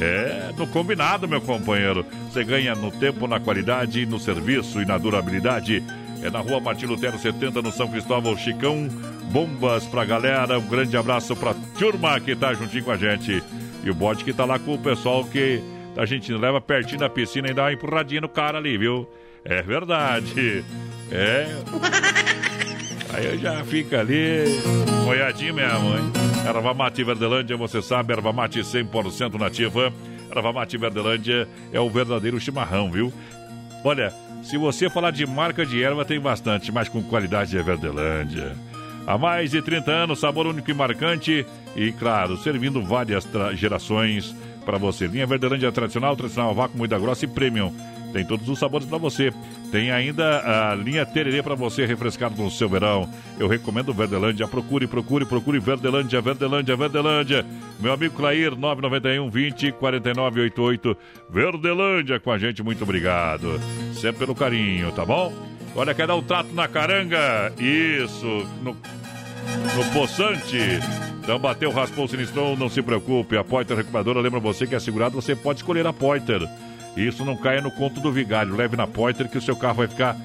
[0.00, 2.06] É, no combinado, meu companheiro.
[2.30, 5.82] Você ganha no tempo, na qualidade, no serviço e na durabilidade.
[6.22, 8.88] É na rua Martin Lutero 70, no São Cristóvão, Chicão.
[9.32, 10.58] Bombas pra galera.
[10.58, 13.42] Um grande abraço pra turma que tá juntinho com a gente.
[13.82, 15.62] E o bode que tá lá com o pessoal que
[15.96, 19.08] a gente leva pertinho da piscina e dá uma empurradinha no cara ali, viu?
[19.44, 20.64] É verdade.
[21.10, 21.46] É.
[23.12, 24.44] Aí já fica ali,
[25.04, 26.12] molhadinho mesmo, hein?
[26.46, 29.92] Erva Mate Verdelândia, você sabe, erva mate 100% nativa.
[30.30, 33.12] Erva Mate Verdelândia é o verdadeiro chimarrão, viu?
[33.84, 34.12] Olha,
[34.42, 38.56] se você falar de marca de erva, tem bastante, mas com qualidade é Verdelândia.
[39.06, 44.34] Há mais de 30 anos, sabor único e marcante e, claro, servindo várias gerações
[44.64, 45.06] para você.
[45.06, 47.74] Linha Verdelândia tradicional, tradicional vácuo, moída grossa e premium.
[48.12, 49.32] Tem todos os sabores para você.
[49.70, 53.08] Tem ainda a linha Tererê para você refrescar no seu verão.
[53.38, 54.48] Eu recomendo Verdelândia.
[54.48, 57.46] Procure, procure, procure Verdelândia, Verdelândia, Verdelândia.
[57.78, 60.96] Meu amigo Clair, 991 20 49 88.
[61.28, 63.60] Verdelândia com a gente, muito obrigado.
[63.94, 65.32] Sempre pelo carinho, tá bom?
[65.74, 67.52] Olha, quer dar um trato na caranga?
[67.58, 68.76] Isso, no
[69.74, 70.58] no Poçante.
[71.22, 73.36] Então bateu, raspou, sinistrou, não se preocupe.
[73.36, 76.40] A Poiter Recuperadora lembra você que é segurado, você pode escolher a Poiter.
[76.96, 78.56] Isso não caia no conto do vigário.
[78.56, 80.16] Leve na Poiter que o seu carro vai ficar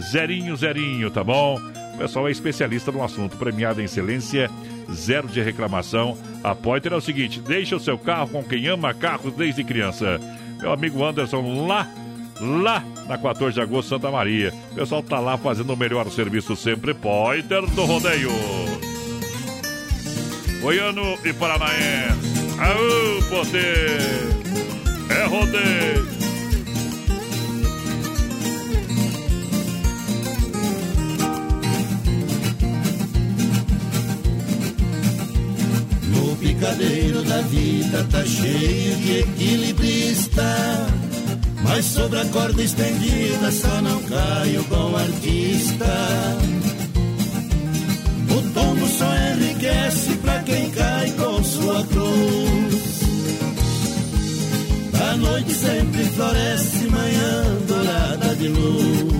[0.00, 1.58] zerinho, zerinho, tá bom?
[1.94, 4.50] O pessoal é especialista no assunto, premiado em excelência,
[4.92, 6.16] zero de reclamação.
[6.42, 10.20] A Poiter é o seguinte: deixa o seu carro com quem ama carros desde criança.
[10.60, 11.88] Meu amigo Anderson lá
[12.40, 14.52] lá na 14 de agosto, Santa Maria.
[14.72, 16.94] O pessoal tá lá fazendo o melhor serviço sempre.
[16.94, 18.30] Poiter do Rodeio.
[20.60, 22.34] Goiano e Paranaense.
[22.58, 24.43] Aô, poder!
[25.10, 26.06] É rodeio!
[36.08, 40.42] No picadeiro da vida tá cheio de equilibrista.
[41.62, 45.86] Mas sobre a corda estendida só não cai o bom artista.
[48.30, 52.93] O tombo só enriquece pra quem cai com sua cruz.
[55.10, 59.14] A noite sempre floresce, manhã dourada de luz.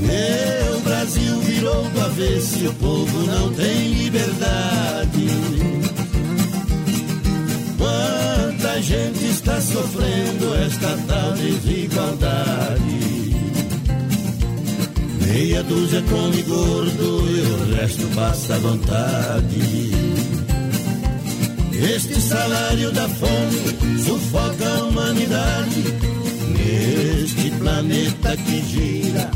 [0.00, 4.90] Meu Brasil virou do avesso o povo não tem liberdade.
[8.82, 13.00] Gente está sofrendo esta tal desigualdade.
[15.26, 19.90] Meia dúzia come gordo e o resto passa vontade.
[21.72, 25.84] Este salário da fome sufoca a humanidade.
[26.56, 29.30] Neste planeta que gira,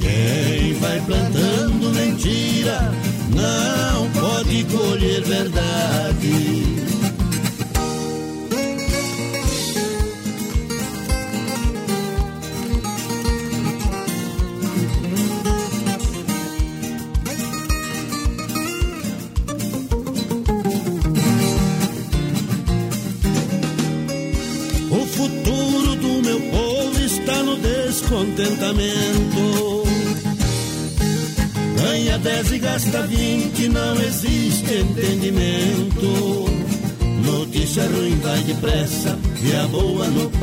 [0.00, 2.92] quem vai plantando mentira
[3.30, 6.73] não pode colher verdade.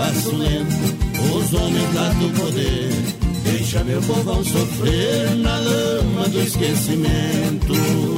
[0.02, 1.02] Passo lento.
[1.36, 2.90] Os homens lá do poder
[3.44, 8.11] deixa meu povão sofrer na lama do esquecimento.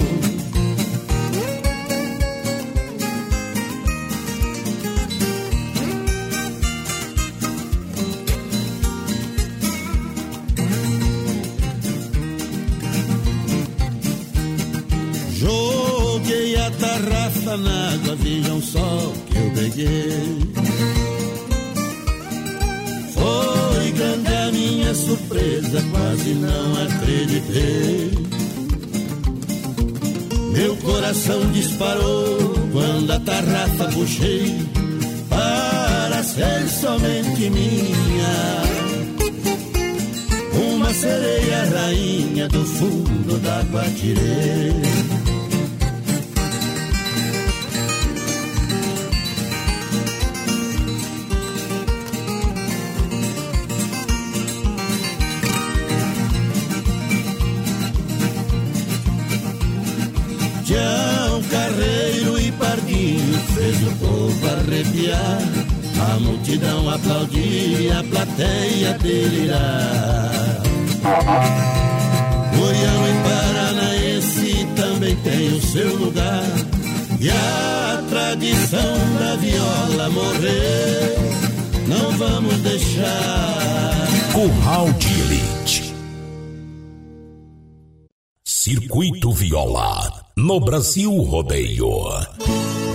[90.73, 91.87] Brasil Rodeio.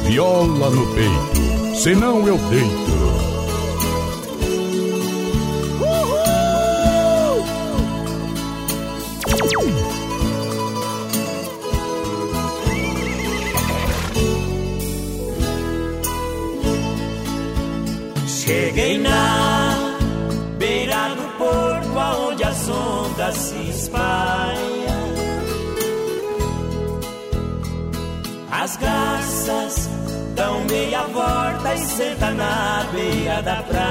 [0.02, 3.07] Viola no peito, senão eu deito.
[33.43, 33.88] Da praia.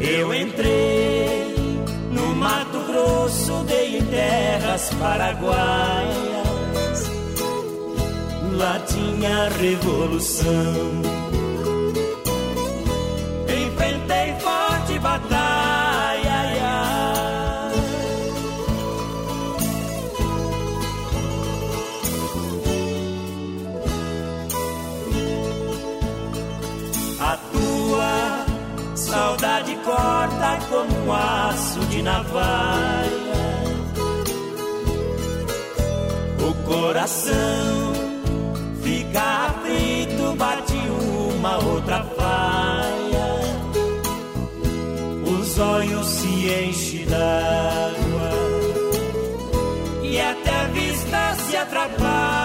[0.00, 1.54] Eu entrei
[2.10, 6.40] no Mato Grosso, dei em terras paraguaias.
[8.56, 11.29] Lá tinha revolução.
[30.00, 33.40] Corta como um aço de navalha.
[36.48, 37.92] O coração
[38.82, 40.78] fica aflito, bate
[41.34, 43.30] uma outra falha.
[45.32, 48.30] Os olhos se enchem d'água
[50.02, 52.39] e até a vista se atrapalha.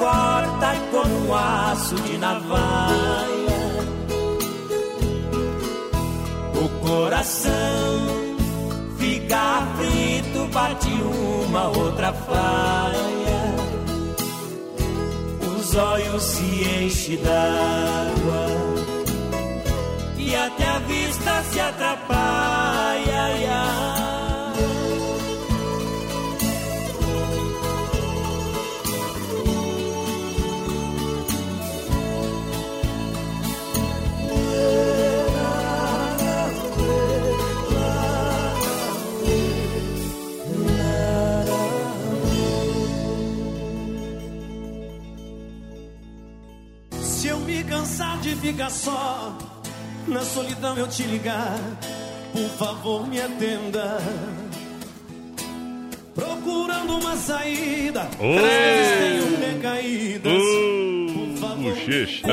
[0.00, 3.60] Corta como aço de navalha.
[6.54, 7.98] O coração
[8.98, 13.40] fica aflito, bate uma outra falha.
[15.54, 18.46] Os olhos se enchem d'água
[20.16, 22.40] e até a vista se atrapalha.
[48.40, 49.36] Fica só,
[50.08, 51.58] na solidão eu te ligar,
[52.32, 53.98] por favor me atenda.
[56.14, 58.36] Procurando uma saída, oh.
[58.36, 60.32] tenho recaídas.
[60.32, 60.90] Oh.
[61.60, 62.26] Bochecha.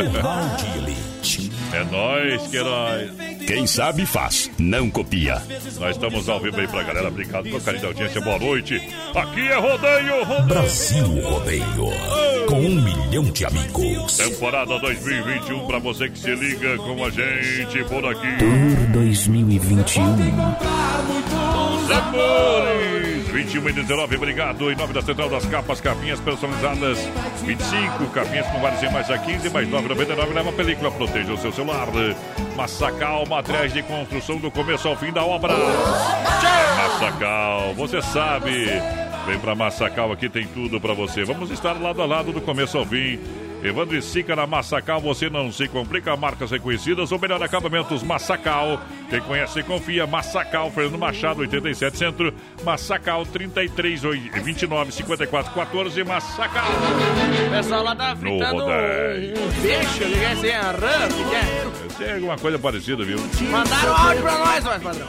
[1.74, 3.27] É nóis que nóis.
[3.48, 5.42] Quem sabe faz, não copia.
[5.80, 7.08] Nós estamos ao vivo aí pra galera.
[7.08, 8.20] Obrigado pelo carinho da audiência.
[8.20, 8.76] Boa noite.
[9.16, 10.48] Aqui é Rodeio, Rodeio.
[10.48, 12.46] Brasil Rodeio.
[12.46, 14.18] Com um milhão de amigos.
[14.18, 18.38] Temporada 2021 pra você que se liga com a gente por aqui.
[18.38, 20.14] Tour 2021.
[21.74, 23.17] Os amores.
[23.38, 24.72] 21 e 19, obrigado.
[24.72, 26.98] Em nome da Central das Capas, capinhas personalizadas.
[27.44, 30.34] 25 capinhas com vários mais a 15, mais 9,99.
[30.34, 31.88] Leva a película, proteja o seu celular.
[32.56, 35.54] Massacal, materiais de construção do começo ao fim da obra.
[36.78, 38.66] Massacal, você sabe.
[39.28, 41.24] Vem pra Massacal, aqui tem tudo pra você.
[41.24, 43.20] Vamos estar lado a lado do começo ao fim.
[43.68, 46.16] Evandro e Sica na Massacal, você não se complica.
[46.16, 48.82] Marcas reconhecidas, ou melhor, acabamentos Massacal.
[49.10, 50.08] Quem conhece, confia.
[50.08, 52.34] Massacal, Fernando Machado, 87 Centro.
[52.64, 54.02] Massacal, 33,
[54.44, 56.04] 29, 54, 14.
[56.04, 56.66] Massacal.
[57.52, 62.06] Pessoal lá tá fritando um, peixe, assim, a rã, que que é?
[62.06, 63.20] Tem alguma coisa parecida, viu?
[63.50, 65.08] Mandaram áudio pra nós, mais padrão.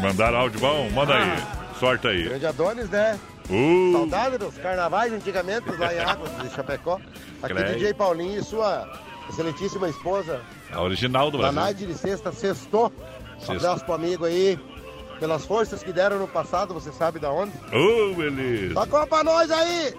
[0.00, 0.90] Mandaram áudio bom?
[0.90, 1.42] Manda aí.
[1.78, 2.24] Sorte aí.
[2.24, 3.18] Grande Adonis, né?
[3.50, 3.92] Uh.
[3.92, 7.00] Saudade dos carnavais antigamente lá em Águas de Chapecó.
[7.44, 7.74] Aqui Creio.
[7.74, 8.88] DJ Paulinho e sua
[9.28, 10.40] excelentíssima esposa.
[10.72, 11.60] A original do Na Brasil.
[11.62, 12.92] night de sexta, sextou.
[13.38, 13.56] Sextou.
[13.56, 14.58] Abraço pro amigo aí.
[15.20, 17.52] Pelas forças que deram no passado, você sabe da onde?
[17.72, 18.74] Ô, beleza.
[18.74, 19.94] Toca pra nós aí!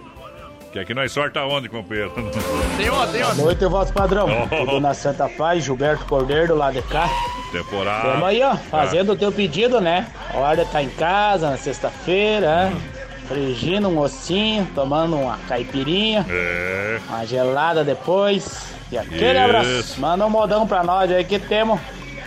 [0.72, 2.12] Que aqui nós sorta onde, companheiro?
[2.76, 3.44] Tem outro, tem Boa outro.
[3.44, 4.28] noite, vosso padrão.
[4.28, 4.66] Oh.
[4.66, 7.08] Tudo na Santa Paz, Gilberto Cordeiro lado de cá.
[7.50, 8.12] Temporada.
[8.12, 10.06] Tamo aí, ó, fazendo o teu pedido, né?
[10.34, 12.82] A hora tá em casa na sexta-feira, né?
[13.28, 16.98] Frigindo um ossinho, tomando uma caipirinha, É.
[17.08, 18.74] uma gelada depois.
[18.90, 19.44] E aquele Isso.
[19.44, 20.00] abraço.
[20.00, 21.80] Manda um modão pra nós aí que temos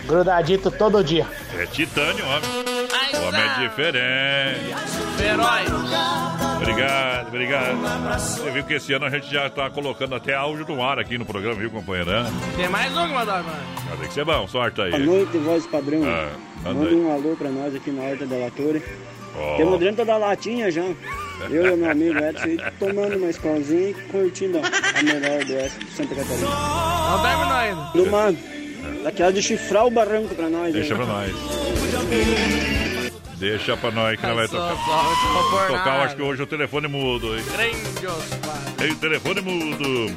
[0.06, 1.26] grudadito todo dia.
[1.58, 2.70] É titânio, homem.
[3.14, 4.74] O homem é diferente.
[5.22, 5.64] Herói.
[6.56, 8.18] Obrigado, obrigado.
[8.18, 11.16] Você viu que esse ano a gente já tá colocando até áudio no ar aqui
[11.16, 12.10] no programa, viu, companheiro?
[12.10, 12.30] né?
[12.56, 13.32] Tem mais um que mano.
[13.98, 14.90] Tem que ser bom, sorte aí.
[14.90, 16.02] Boa noite, voz padrão.
[16.04, 16.28] Ah,
[16.62, 16.94] manda Manda aí.
[16.96, 18.82] um alô pra nós aqui na Horta da Latura.
[19.56, 20.84] Temos dentro da latinha já.
[21.50, 25.84] Eu e o meu amigo Edson tomando uma escolzinha e curtindo a melhor do oeste
[25.84, 26.48] de Santa Catarina.
[26.48, 27.90] Não terminou ainda.
[27.94, 28.38] Lu, mano,
[29.02, 30.72] daquela de chifrar o barranco pra nós.
[30.72, 30.98] Deixa aí.
[30.98, 31.34] pra nós.
[33.38, 34.76] Deixa pra nós que não vai tocar.
[34.76, 37.42] só, Tocar, eu acho que hoje o telefone mudo, hein?
[38.76, 40.14] Tem telefone mudo.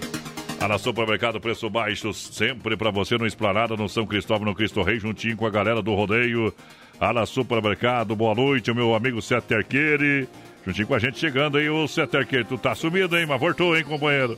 [0.60, 4.82] A na Supermercado Preço Baixo, sempre pra você no Esplanada, no São Cristóvão, no Cristo
[4.82, 6.54] Rei, juntinho com a galera do rodeio.
[7.00, 10.28] A na Supermercado, boa noite, o meu amigo Sete Arqueire.
[10.66, 12.46] Juntinho com a gente chegando aí, o Sete Arqueire.
[12.46, 13.26] Tu tá sumido, hein?
[13.28, 14.38] Mas voltou, hein, companheiro?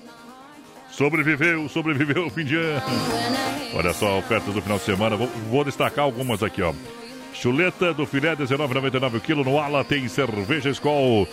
[0.89, 2.81] Sobreviveu, sobreviveu o fim de ano.
[3.75, 5.15] Olha só a oferta do final de semana.
[5.15, 6.73] Vou, vou destacar algumas aqui, ó.
[7.33, 9.43] Chuleta do filé, R$19,99 o quilo.
[9.43, 11.27] No Ala tem cerveja Skol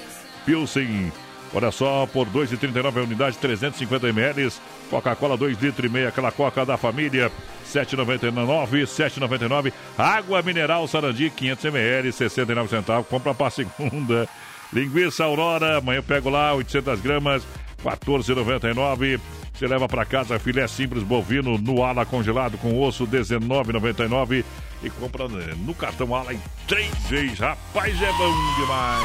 [0.44, 1.12] Pilsen.
[1.54, 4.52] Olha só, por R$ 2,39 a unidade, 350 ml.
[4.88, 7.32] Coca-Cola, 2 litros aquela coca da família, R$
[7.80, 9.72] 7,99, R$ 7,99.
[9.98, 13.06] Água mineral Sarandi, 500 ml, 69 centavos.
[13.06, 14.28] Compra para segunda.
[14.72, 17.42] Linguiça Aurora, amanhã eu pego lá, 800 gramas,
[17.82, 19.20] 14,99.
[19.52, 24.44] Você leva para casa filé simples bovino no ala congelado com osso, 19,99.
[24.82, 27.38] E compra né, no cartão ala em três vezes.
[27.38, 29.04] Rapaz, é bom demais.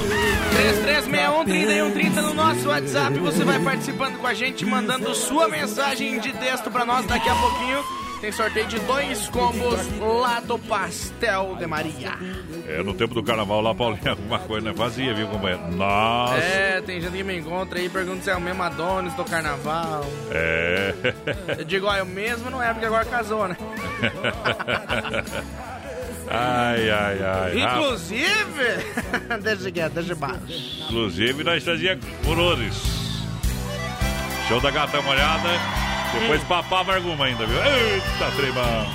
[1.45, 3.19] 3361-3130 no nosso WhatsApp.
[3.19, 7.35] Você vai participando com a gente, mandando sua mensagem de texto pra nós daqui a
[7.35, 8.06] pouquinho.
[8.19, 12.13] Tem sorteio de dois combos lá do Pastel de Maria.
[12.67, 15.71] É, no tempo do carnaval lá, Paulinho, alguma coisa não é vazia, viu, companheiro?
[15.71, 16.33] Nossa.
[16.37, 19.23] É, tem gente que me encontra aí e pergunta se é o mesmo Adonis do
[19.23, 20.03] carnaval.
[20.31, 20.95] É.
[21.59, 23.55] Eu digo, ó, eu mesmo não é, porque agora casou, né?
[26.27, 27.61] ai, ai, ai.
[27.61, 28.83] Inclusive,
[29.43, 30.41] deixa quieto, deixa baixo.
[30.89, 32.73] Inclusive, nós trazia furores.
[34.47, 35.49] Show da gata molhada.
[36.19, 37.57] Depois papava alguma ainda, viu?
[37.63, 38.87] Eita, tremão.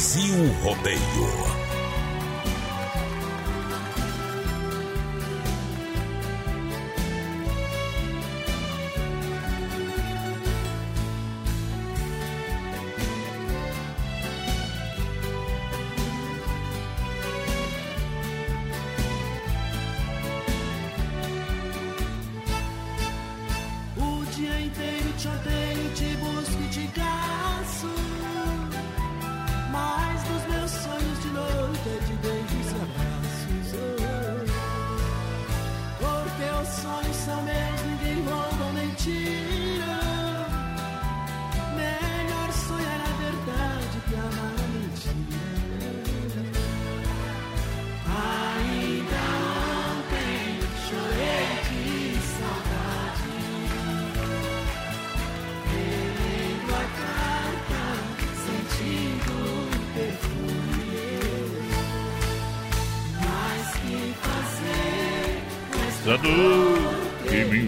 [0.00, 1.39] Brasil Rodeio.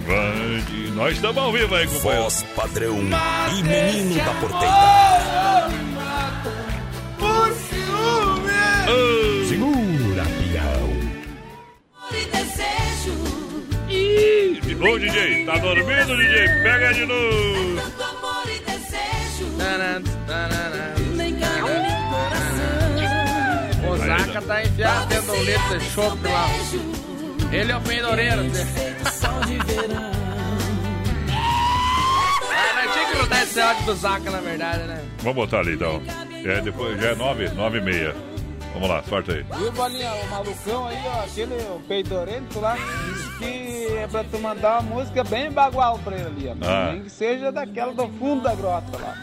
[0.03, 0.91] Invade.
[0.95, 2.23] Nós estamos ao vivo aí, companheiro.
[2.23, 5.71] Voz padrão e menino da porteira.
[7.19, 8.53] Por ciúme.
[9.49, 10.91] Segura, pião.
[12.11, 13.15] E desejo.
[14.83, 16.49] Ô, DJ, tá dormindo, DJ?
[16.63, 17.77] Pega de novo.
[17.77, 19.47] Tanto amor e desejo.
[21.15, 21.83] Nem calma
[23.89, 26.49] O Zaca tá enfiado dentro do litro de chope lá.
[27.53, 28.43] Ele é o pendoreiro.
[33.61, 35.05] Áudio do Zaca, na verdade, né?
[35.19, 36.03] Vamos botar ali então.
[36.45, 38.15] É, depois, já é nove, nove e meia.
[38.75, 39.45] Vamos lá, sorte aí.
[39.59, 42.75] Viu, Bolinha, o malucão aí, ó, aquele o peidorento lá,
[43.13, 46.67] disse que é pra tu mandar uma música bem bagual pra ele ali, ó.
[46.67, 46.93] Ah.
[46.93, 49.15] Nem que seja daquela do fundo da grota lá.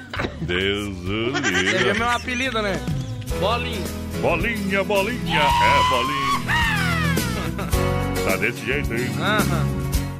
[0.41, 1.93] Deus o Você viu livre.
[1.97, 2.79] meu apelido, né?
[3.39, 3.83] Bolinho.
[4.21, 7.69] Bolinha, bolinha, é bolinha.
[8.25, 9.09] Tá desse jeito, hein?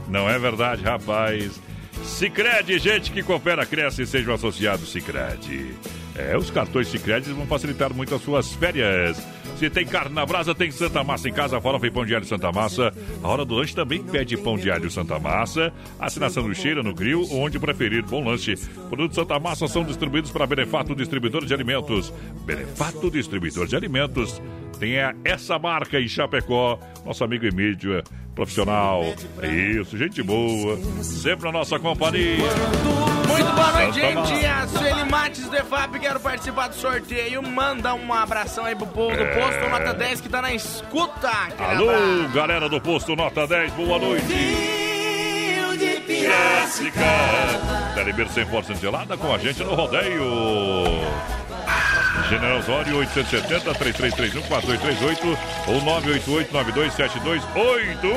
[0.07, 1.59] Não é verdade, rapaz.
[2.03, 5.75] Cicred, gente que coopera, cresce e sejam associados Cicred.
[6.15, 9.17] É, os cartões Cicred vão facilitar muito as suas férias.
[9.57, 12.25] Se tem carne na brasa, tem Santa Massa em casa, fora e pão de alho
[12.25, 12.93] Santa Massa.
[13.21, 15.73] A hora do lanche também pede pão de alho Santa Massa.
[15.99, 18.03] Assina sanduicheira no grill, onde preferir.
[18.03, 18.55] Bom lanche.
[18.89, 22.13] Produtos Santa Massa são distribuídos para Benefato Distribuidor de Alimentos.
[22.45, 24.41] Benefato Distribuidor de Alimentos.
[24.77, 26.79] Tem essa marca em Chapecó.
[27.05, 28.03] Nosso amigo Emílio,
[28.35, 29.03] profissional.
[29.41, 30.77] É isso, gente boa.
[31.03, 32.37] Sempre na nossa companhia.
[33.27, 34.45] Muito boa noite, gente.
[34.45, 37.41] A Sueli Mates do EFAP, quero participar do sorteio.
[37.43, 39.39] Manda um abração aí pro povo do É.
[39.39, 41.29] posto Nota 10 que tá na escuta.
[41.57, 42.29] Alô, abraço.
[42.33, 44.25] galera do posto Nota 10, boa noite.
[46.07, 46.99] Jéssica.
[47.95, 50.23] Telebir 100% gelada com a gente no rodeio.
[52.29, 58.09] General Osório 870 3331 4238 ou 988 927281.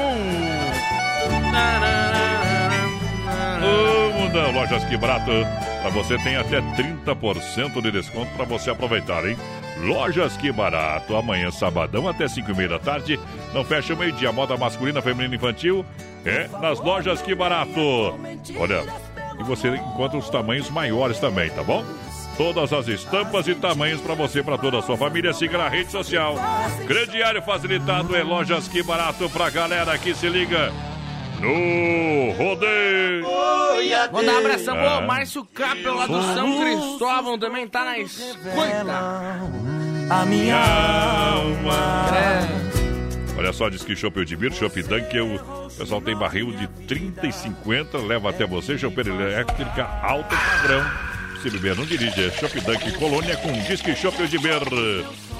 [3.64, 5.30] Ô, mundão, lojas que barato.
[5.80, 9.36] Pra você tem até 30% de desconto pra você aproveitar, hein?
[9.78, 11.16] Lojas que barato.
[11.16, 13.18] Amanhã, sabadão, até 5 e meia da tarde.
[13.54, 14.30] Não fecha o meio-dia.
[14.30, 15.86] Moda masculina, feminina infantil.
[16.24, 17.80] É nas lojas que barato.
[18.58, 18.84] Olha,
[19.40, 21.82] e você encontra os tamanhos maiores também, tá bom?
[22.36, 25.32] Todas as estampas e tamanhos pra você e pra toda a sua família.
[25.32, 26.34] Siga na rede social.
[26.86, 30.72] Crediário facilitado é lojas que barato pra galera que se liga
[31.40, 33.26] no rodeio.
[34.12, 34.98] Mandar um abração Ah.
[34.98, 38.50] pro Márcio Capel lá do São Cristóvão, também tá na escuta.
[40.10, 42.06] A minha alma.
[43.36, 47.32] Olha só, diz que Chopp Edmir, Chopp Dunkel, o pessoal tem barril de 30 e
[47.32, 51.11] 50, leva até você, Chopp elétrica alto padrão.
[51.42, 54.62] Se beber, não dirige, é Chopp Dunk Colônia com Disque Chopp Edmir.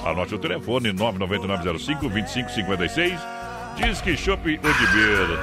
[0.05, 3.17] Anote o telefone 99905-2556.
[3.77, 5.39] Disque Chopp Edmir.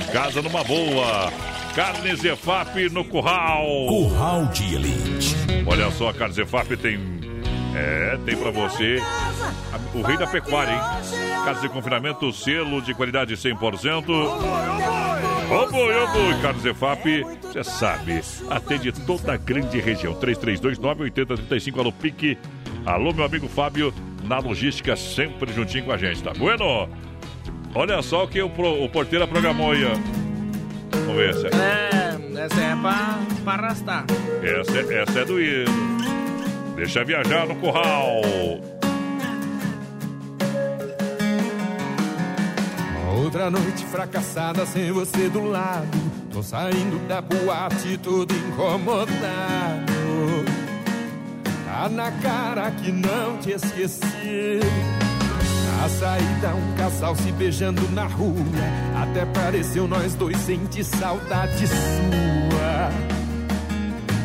[0.00, 1.30] Em casa numa boa.
[1.76, 3.66] Carnes Efap no Curral.
[3.86, 5.36] Curral de Elite.
[5.66, 6.98] Olha só, a Carnes Efap tem.
[7.76, 8.98] É, tem pra você
[9.94, 10.80] o rei da pecuária, hein?
[11.44, 14.06] Casa de confinamento, selo de qualidade 100%.
[15.52, 17.04] Ô boi, ô boi, Carlos Efap,
[17.42, 18.20] você sabe,
[18.50, 20.14] atende toda a grande região.
[20.14, 22.38] 332-980-35, alô Pique.
[22.86, 23.92] Alô, meu amigo Fábio,
[24.24, 26.88] na logística, sempre juntinho com a gente, tá bueno?
[27.74, 29.94] Olha só o que o, pro- o porteiro programou aí, ó.
[30.98, 31.46] Vamos ver essa.
[31.48, 34.04] É, essa é pra, pra arrastar.
[34.42, 35.70] Essa, é- essa é do Ido.
[36.76, 38.20] Deixa viajar no curral.
[43.14, 45.98] Outra noite fracassada sem você do lado.
[46.32, 49.12] Tô saindo da boate todo incomodado.
[51.66, 54.60] Tá na cara que não te esqueci.
[55.82, 58.34] Na saída, um casal se beijando na rua.
[59.02, 62.88] Até pareceu nós dois sentir saudade sua.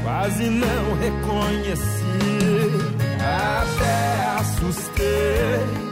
[0.03, 1.81] Quase não reconheci,
[3.19, 5.86] até assustei.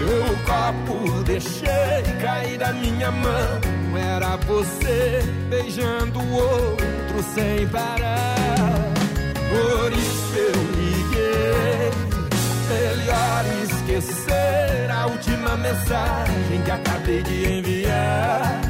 [0.00, 3.60] Eu o copo deixei cair da minha mão.
[3.94, 8.34] Era você beijando o outro sem parar.
[9.50, 11.90] Por isso eu liguei.
[12.68, 18.60] Melhor esquecer a última mensagem que acabei de enviar.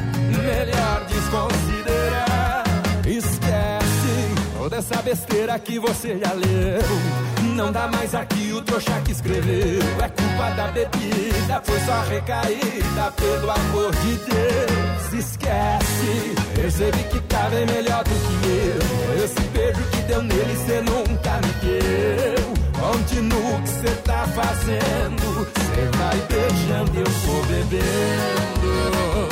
[0.43, 2.63] Melhor desconsiderar.
[3.05, 7.40] Esquece toda essa besteira que você já leu.
[7.55, 9.79] Não dá mais aqui o trouxa que escreveu.
[10.01, 13.11] É culpa da bebida, foi só recaída.
[13.17, 16.35] Pelo amor de Deus, esquece.
[16.55, 19.23] Percebi que tá bem melhor do que eu.
[19.23, 22.61] Esse beijo que deu nele, cê nunca me deu.
[22.79, 25.47] Continua o que cê tá fazendo.
[25.55, 29.30] Cê vai beijando eu vou bebendo.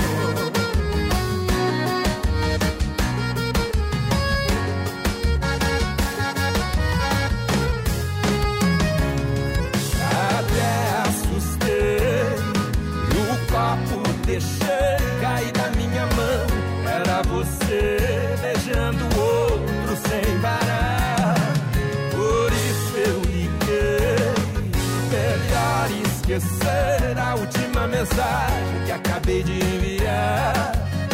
[26.40, 30.72] Esquecer a última mensagem que acabei de enviar.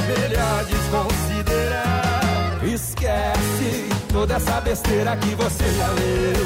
[0.08, 2.62] Melhor desconsiderar.
[2.64, 6.46] Esquece toda essa besteira que você já leu.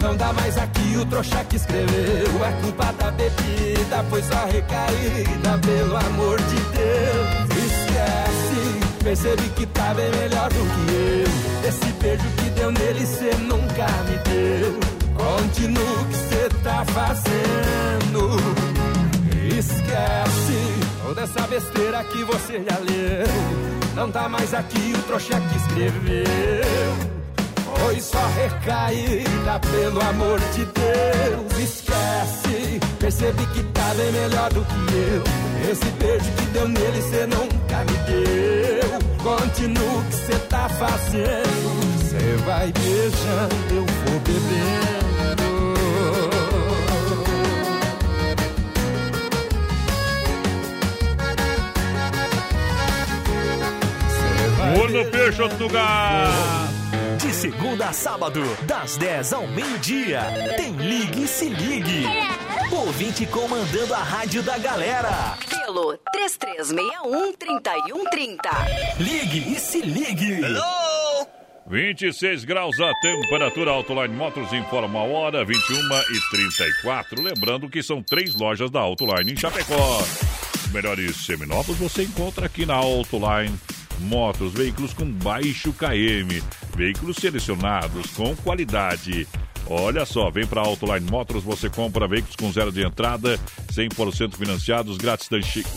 [0.00, 2.44] Não dá mais aqui o trouxa que escreveu.
[2.44, 7.66] É culpa da bebida, foi só recaída, pelo amor de Deus.
[7.66, 11.68] Esquece, percebi que tá bem melhor do que eu.
[11.68, 14.95] Esse beijo que deu nele, cê nunca me deu.
[15.16, 18.36] Continua o que cê tá fazendo.
[19.58, 23.26] Esquece toda essa besteira que você já leu.
[23.94, 27.16] Não tá mais aqui o trouxa que escreveu.
[27.78, 31.58] Foi só recaída, pelo amor de Deus.
[31.58, 35.70] Esquece, percebi que tá bem melhor do que eu.
[35.70, 38.98] Esse beijo que deu nele, cê nunca me deu.
[39.22, 42.08] Continua o que cê tá fazendo.
[42.10, 45.05] Cê vai beijando, eu vou bebendo.
[54.76, 57.16] Um no peixe, outro no.
[57.16, 60.20] De segunda a sábado, das 10 ao meio-dia,
[60.54, 62.04] tem Ligue e Se Ligue.
[62.70, 65.38] Ouvinte comandando a rádio da galera.
[65.48, 69.00] Pelo 3361-3130.
[69.00, 70.42] Ligue e Se Ligue.
[71.66, 77.22] 26 graus a temperatura Autoline Motors informa a hora 21 e 34.
[77.22, 80.02] Lembrando que são três lojas da Autoline em Chapecó.
[80.54, 83.58] Os melhores seminovos você encontra aqui na Autoline
[84.00, 84.52] Motors.
[84.52, 86.42] Veículos com baixo KM.
[86.76, 89.26] Veículos selecionados com qualidade.
[89.68, 93.36] Olha só, vem para Autoline Motors, você compra veículos com zero de entrada,
[93.72, 95.28] 100% financiados, grátis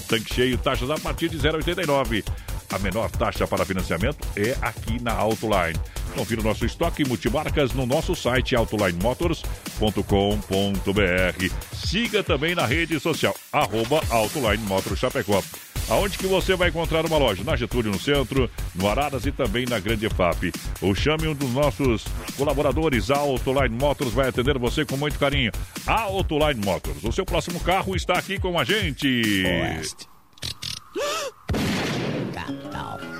[0.08, 2.24] tanque cheio, taxas a partir de 0,89.
[2.72, 5.80] A menor taxa para financiamento é aqui na Autoline.
[6.16, 11.56] Confira o nosso estoque multimarcas no nosso site autolinemotors.com.br.
[11.74, 15.42] Siga também na rede social, arroba Autoline Motors Chapecó.
[15.90, 17.44] Aonde que você vai encontrar uma loja?
[17.44, 20.52] Na Getúlio, no centro, no Araras e também na Grande FAP.
[20.82, 22.06] Ou chame um dos nossos
[22.38, 25.52] colaboradores, a Autoline Motors, vai atender você com muito carinho.
[25.88, 29.44] A Autoline Motors, o seu próximo carro está aqui com a gente.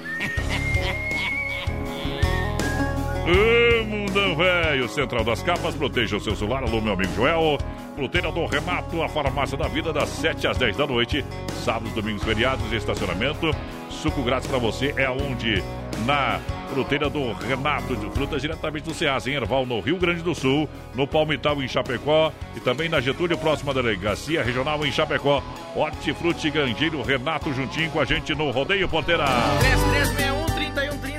[3.30, 6.64] Ô, mundão velho, Central das Capas, proteja o seu celular.
[6.64, 7.60] Alô, meu amigo Joel.
[7.96, 11.24] Fruteira do Renato, a farmácia da vida, das 7 às 10 da noite.
[11.64, 13.52] Sábados, domingos, feriados estacionamento.
[13.90, 15.62] Suco grátis pra você é onde?
[16.06, 16.40] Na
[16.74, 20.68] fruteira do Renato, de frutas diretamente do Ceasa, em Erval, no Rio Grande do Sul.
[20.96, 22.32] No Palmital, em Chapecó.
[22.56, 25.44] E também na Getúlio, próxima da Delegacia Regional, em Chapecó.
[25.76, 29.26] Hortifruti Gangeiro Renato, juntinho com a gente no Rodeio Ponteira.
[29.28, 31.19] 3361-3130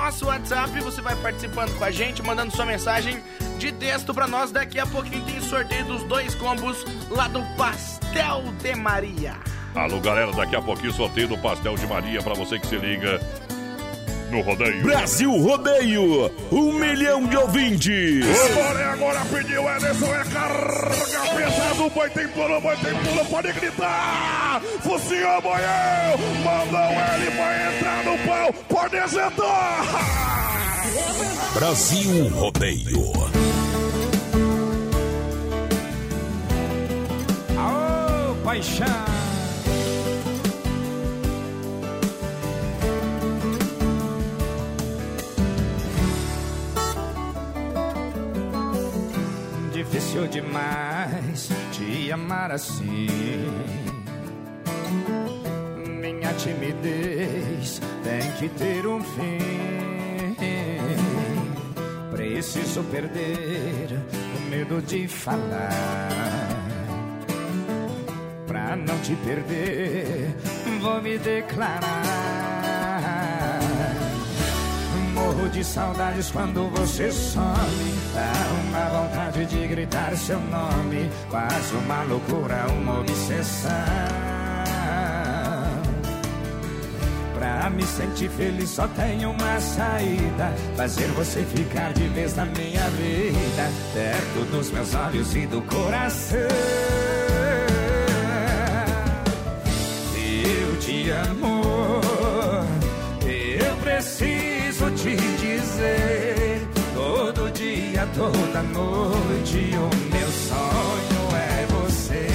[0.00, 0.80] nosso WhatsApp.
[0.80, 3.22] Você vai participando com a gente, mandando sua mensagem
[3.58, 4.50] de texto pra nós.
[4.50, 9.36] Daqui a pouquinho tem sorteio dos dois combos lá do Pastel de Maria.
[9.74, 13.20] Alô, galera, daqui a pouquinho sorteio do Pastel de Maria pra você que se liga
[14.30, 14.82] no rodeio.
[14.82, 18.24] Brasil Rodeio, um milhão de ouvintes.
[18.50, 23.52] Agora é agora, pediu Ederson, é carga pesado, boi tem pulo, boi tem pulo, pode
[23.52, 24.60] gritar.
[24.80, 29.86] Focinho, boião, mandou ele, pra entrar no pau, pode exetar.
[31.54, 33.12] Brasil Rodeio.
[37.56, 39.29] Aô, paixão.
[50.20, 53.06] Difícil demais te amar assim.
[56.00, 60.36] Minha timidez tem que ter um fim.
[62.10, 63.98] Preciso perder
[64.36, 65.70] o medo de falar.
[68.46, 70.34] Pra não te perder,
[70.80, 72.29] vou me declarar.
[75.50, 77.44] De saudades quando você some.
[78.14, 78.32] Dá
[78.62, 81.10] uma vontade de gritar seu nome.
[81.28, 83.70] Quase uma loucura, uma obsessão.
[87.34, 92.86] Pra me sentir feliz só tem uma saída Fazer você ficar de vez na minha
[92.90, 96.38] vida Perto dos meus olhos e do coração
[100.44, 101.59] Eu te amo
[105.80, 112.26] dizer Todo dia, toda noite O meu sonho é você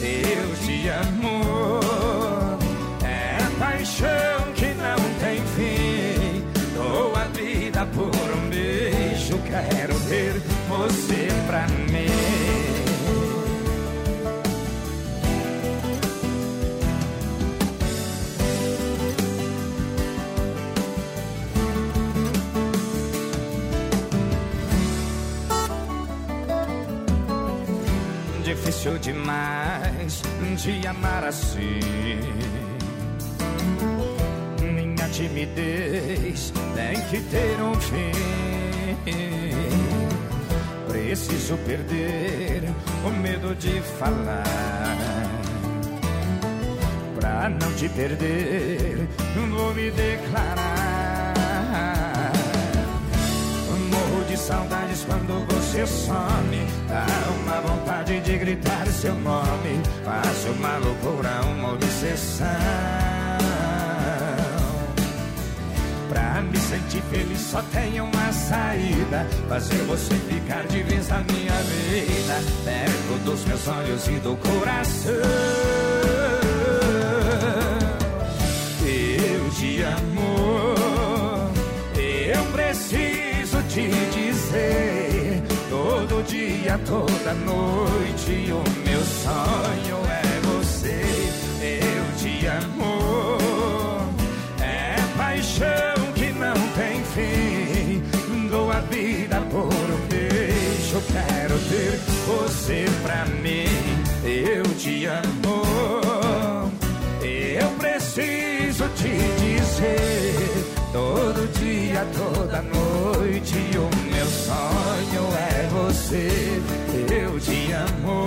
[0.00, 1.76] Eu te amo
[3.04, 6.44] é paixão que não tem fim.
[6.74, 10.32] Dou a vida por um beijo, quero ter
[10.68, 11.85] você pra mim.
[28.94, 30.22] Demais
[30.56, 31.80] te amar assim.
[34.62, 38.12] Minha timidez tem que ter um fim.
[40.88, 42.62] Preciso perder
[43.04, 44.44] o medo de falar.
[47.18, 49.08] Pra não te perder,
[49.50, 50.75] vou me declarar.
[54.46, 56.66] Saudades quando você some.
[56.88, 57.06] Dá
[57.40, 59.82] uma vontade de gritar seu nome.
[60.04, 62.46] Faço uma loucura, uma obsessão.
[66.08, 71.52] Pra me sentir feliz só tem uma saída Fazer você ficar de vez na minha
[71.62, 75.14] vida Perto dos meus olhos e do coração
[78.80, 80.76] Eu te amo
[81.98, 84.25] Eu preciso te dizer
[86.26, 91.02] dia, toda noite O meu sonho é você
[91.62, 93.36] Eu te amo
[94.60, 98.48] é paixão que não tem fim.
[98.48, 101.02] Dou a vida por um beijo.
[101.12, 103.66] Quero ter você pra mim.
[104.24, 105.62] Eu te amo.
[107.22, 110.64] Eu preciso te dizer.
[110.92, 111.35] Todo
[111.96, 113.56] dia, toda noite.
[113.78, 116.60] O meu sonho é você.
[117.10, 118.24] Eu te amo.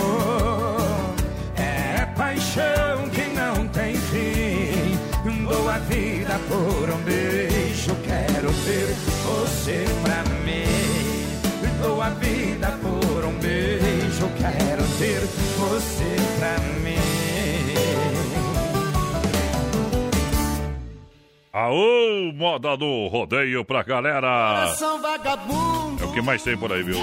[1.55, 4.97] É paixão que não tem fim.
[5.47, 11.79] Dou a vida por um beijo, quero ter você pra mim.
[11.81, 15.21] Dou a vida por um beijo, quero ter
[15.57, 16.28] você
[21.51, 24.71] Aô, moda do rodeio pra galera.
[25.99, 26.95] É o que mais tem por aí, viu?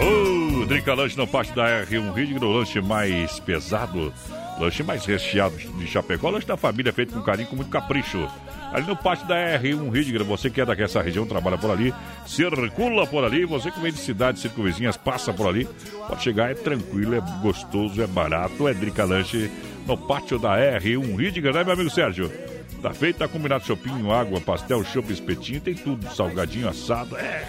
[0.00, 4.14] Ô, Drica Lanche no pátio da R1 Rio o lanche mais pesado,
[4.60, 8.28] lanche mais recheado de Chapecó, lanche da família feito com carinho, com muito capricho.
[8.72, 11.92] Ali no pátio da R1 Rio você que é dessa região, trabalha por ali,
[12.24, 15.68] circula por ali, você que vem de cidades circunvizinhas, passa por ali,
[16.06, 19.50] pode chegar, é tranquilo, é gostoso, é barato, é Drica Lanche
[19.88, 22.30] no pátio da R1 Rio né, meu amigo Sérgio?
[22.80, 27.46] Tá feito, tá combinado chopinho, água, pastel, chopp, espetinho, tem tudo, salgadinho, assado, é...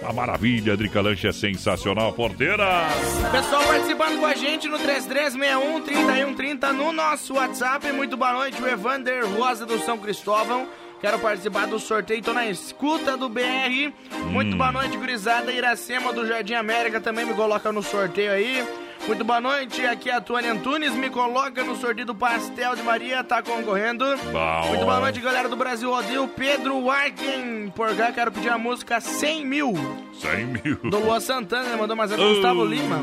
[0.00, 2.86] Uma maravilha, Drica Lanche é sensacional, porteira!
[3.32, 7.90] Pessoal participando com a gente no 3361-3130 no nosso WhatsApp.
[7.92, 10.68] Muito boa noite, o Evander Rosa do São Cristóvão.
[11.00, 13.92] Quero participar do sorteio, tô na escuta do BR.
[14.30, 15.50] Muito boa noite, gurizada.
[15.52, 18.64] Iracema do Jardim América também me coloca no sorteio aí.
[19.06, 22.82] Muito boa noite, aqui é a Tuane Antunes, me coloca no sorteio do Pastel de
[22.82, 24.04] Maria, tá concorrendo.
[24.30, 24.68] Bom.
[24.68, 26.28] Muito boa noite, galera do Brasil Rodeio.
[26.28, 29.72] Pedro Warken, por cá, quero pedir a música 100 mil.
[30.20, 30.76] 100 mil.
[30.90, 32.34] Do Lua Santana, mandou mais é do Oh.
[32.34, 33.02] Gustavo Lima.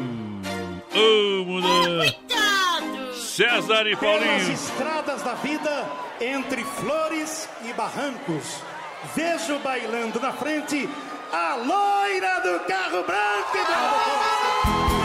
[0.93, 2.15] Ô, mulher!
[3.15, 4.51] César e Pelas Paulinho.
[4.53, 5.85] estradas da vida,
[6.21, 8.61] entre flores e barrancos,
[9.15, 10.87] vejo bailando na frente
[11.33, 13.65] a loira do carro branco e
[15.01, 15.04] do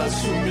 [0.00, 0.49] ela sumiu.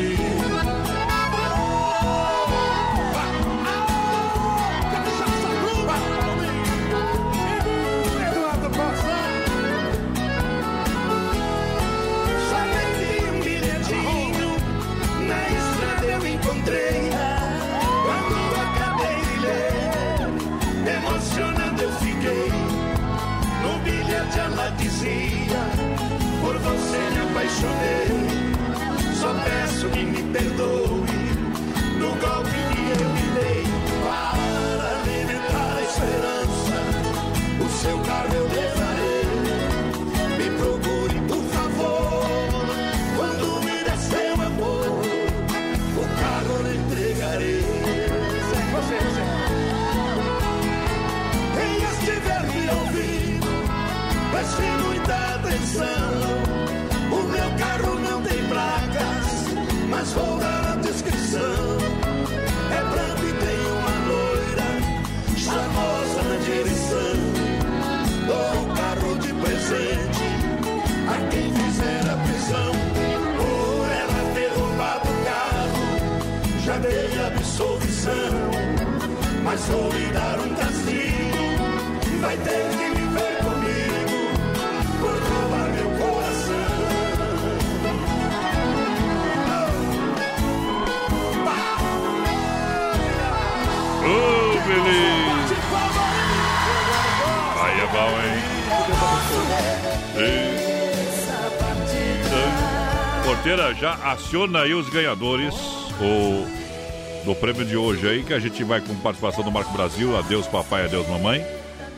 [103.79, 105.55] Já aciona aí os ganhadores
[106.01, 110.17] o, do prêmio de hoje aí, que a gente vai com participação do Marco Brasil,
[110.17, 111.45] Adeus Papai, Adeus Mamãe.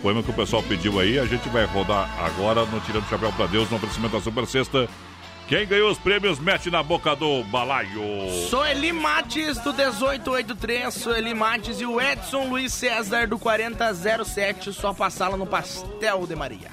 [0.02, 3.32] Poema que o pessoal pediu aí, a gente vai rodar agora no Tirando o Chapéu
[3.34, 4.88] pra Deus, no oferecimento da Super Sexta.
[5.48, 8.02] Quem ganhou os prêmios, mete na boca do balaio.
[8.50, 15.36] Soeli Mates do 1883, Soeli Mates e o Edson Luiz César do 4007, só passá-la
[15.36, 16.70] no Pastel de Maria.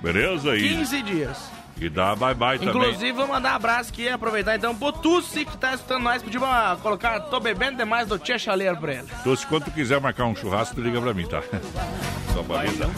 [0.00, 0.60] Beleza aí?
[0.60, 1.59] 15 dias.
[1.80, 2.74] E dá bye-bye também.
[2.74, 6.40] Inclusive, vou mandar um abraço aqui, aproveitar então pro Tussi que tá escutando nós, pediu
[6.40, 9.08] pra colocar Tô Bebendo Demais do Tia Chaleiro pra ele.
[9.36, 11.42] Se quando tu quiser marcar um churrasco, tu liga pra mim, tá?
[12.34, 12.88] Só pra avisar.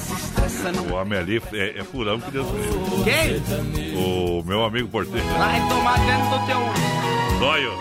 [0.91, 2.63] O homem ali é, é furão que Deus me.
[3.05, 3.97] Quem?
[3.97, 5.27] O meu amigo porteiro.
[5.39, 7.39] Vai tomar dentro do teu...
[7.39, 7.73] Dóio.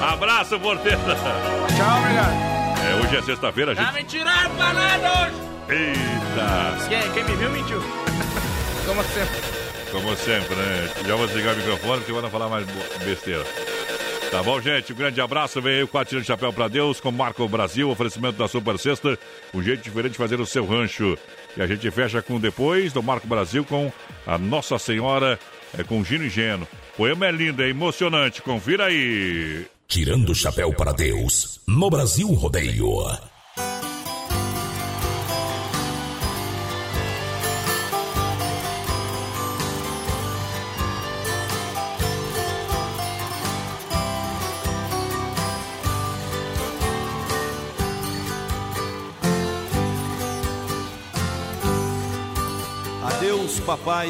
[0.00, 0.98] Abraço, porteira.
[0.98, 2.32] Tchau, obrigado.
[2.82, 3.94] É, hoje é sexta-feira, Já gente.
[3.94, 5.34] me tiraram pra nada hoje.
[5.68, 6.88] Eita.
[6.88, 7.82] Quem, quem me viu, mentiu.
[8.90, 9.40] Como sempre.
[9.92, 10.90] Como sempre, né?
[11.06, 12.66] Já vou desligar o microfone porque vai não falar mais
[13.04, 13.46] besteira.
[14.32, 14.92] Tá bom, gente?
[14.92, 15.62] Um grande abraço.
[15.62, 19.16] Vem aí o Quatro de Chapéu pra Deus com Marco Brasil, oferecimento da Super Sexta.
[19.54, 21.16] Um jeito diferente de fazer o seu rancho.
[21.56, 23.92] E a gente fecha com depois do Marco Brasil com
[24.26, 25.38] a Nossa Senhora,
[25.78, 26.66] é, com Gino e Geno.
[26.96, 28.42] Poema é lindo, é emocionante.
[28.42, 29.66] Confira aí.
[29.86, 33.29] Tirando o chapéu para Deus, no Brasil Rodeio.
[53.70, 54.08] Papai.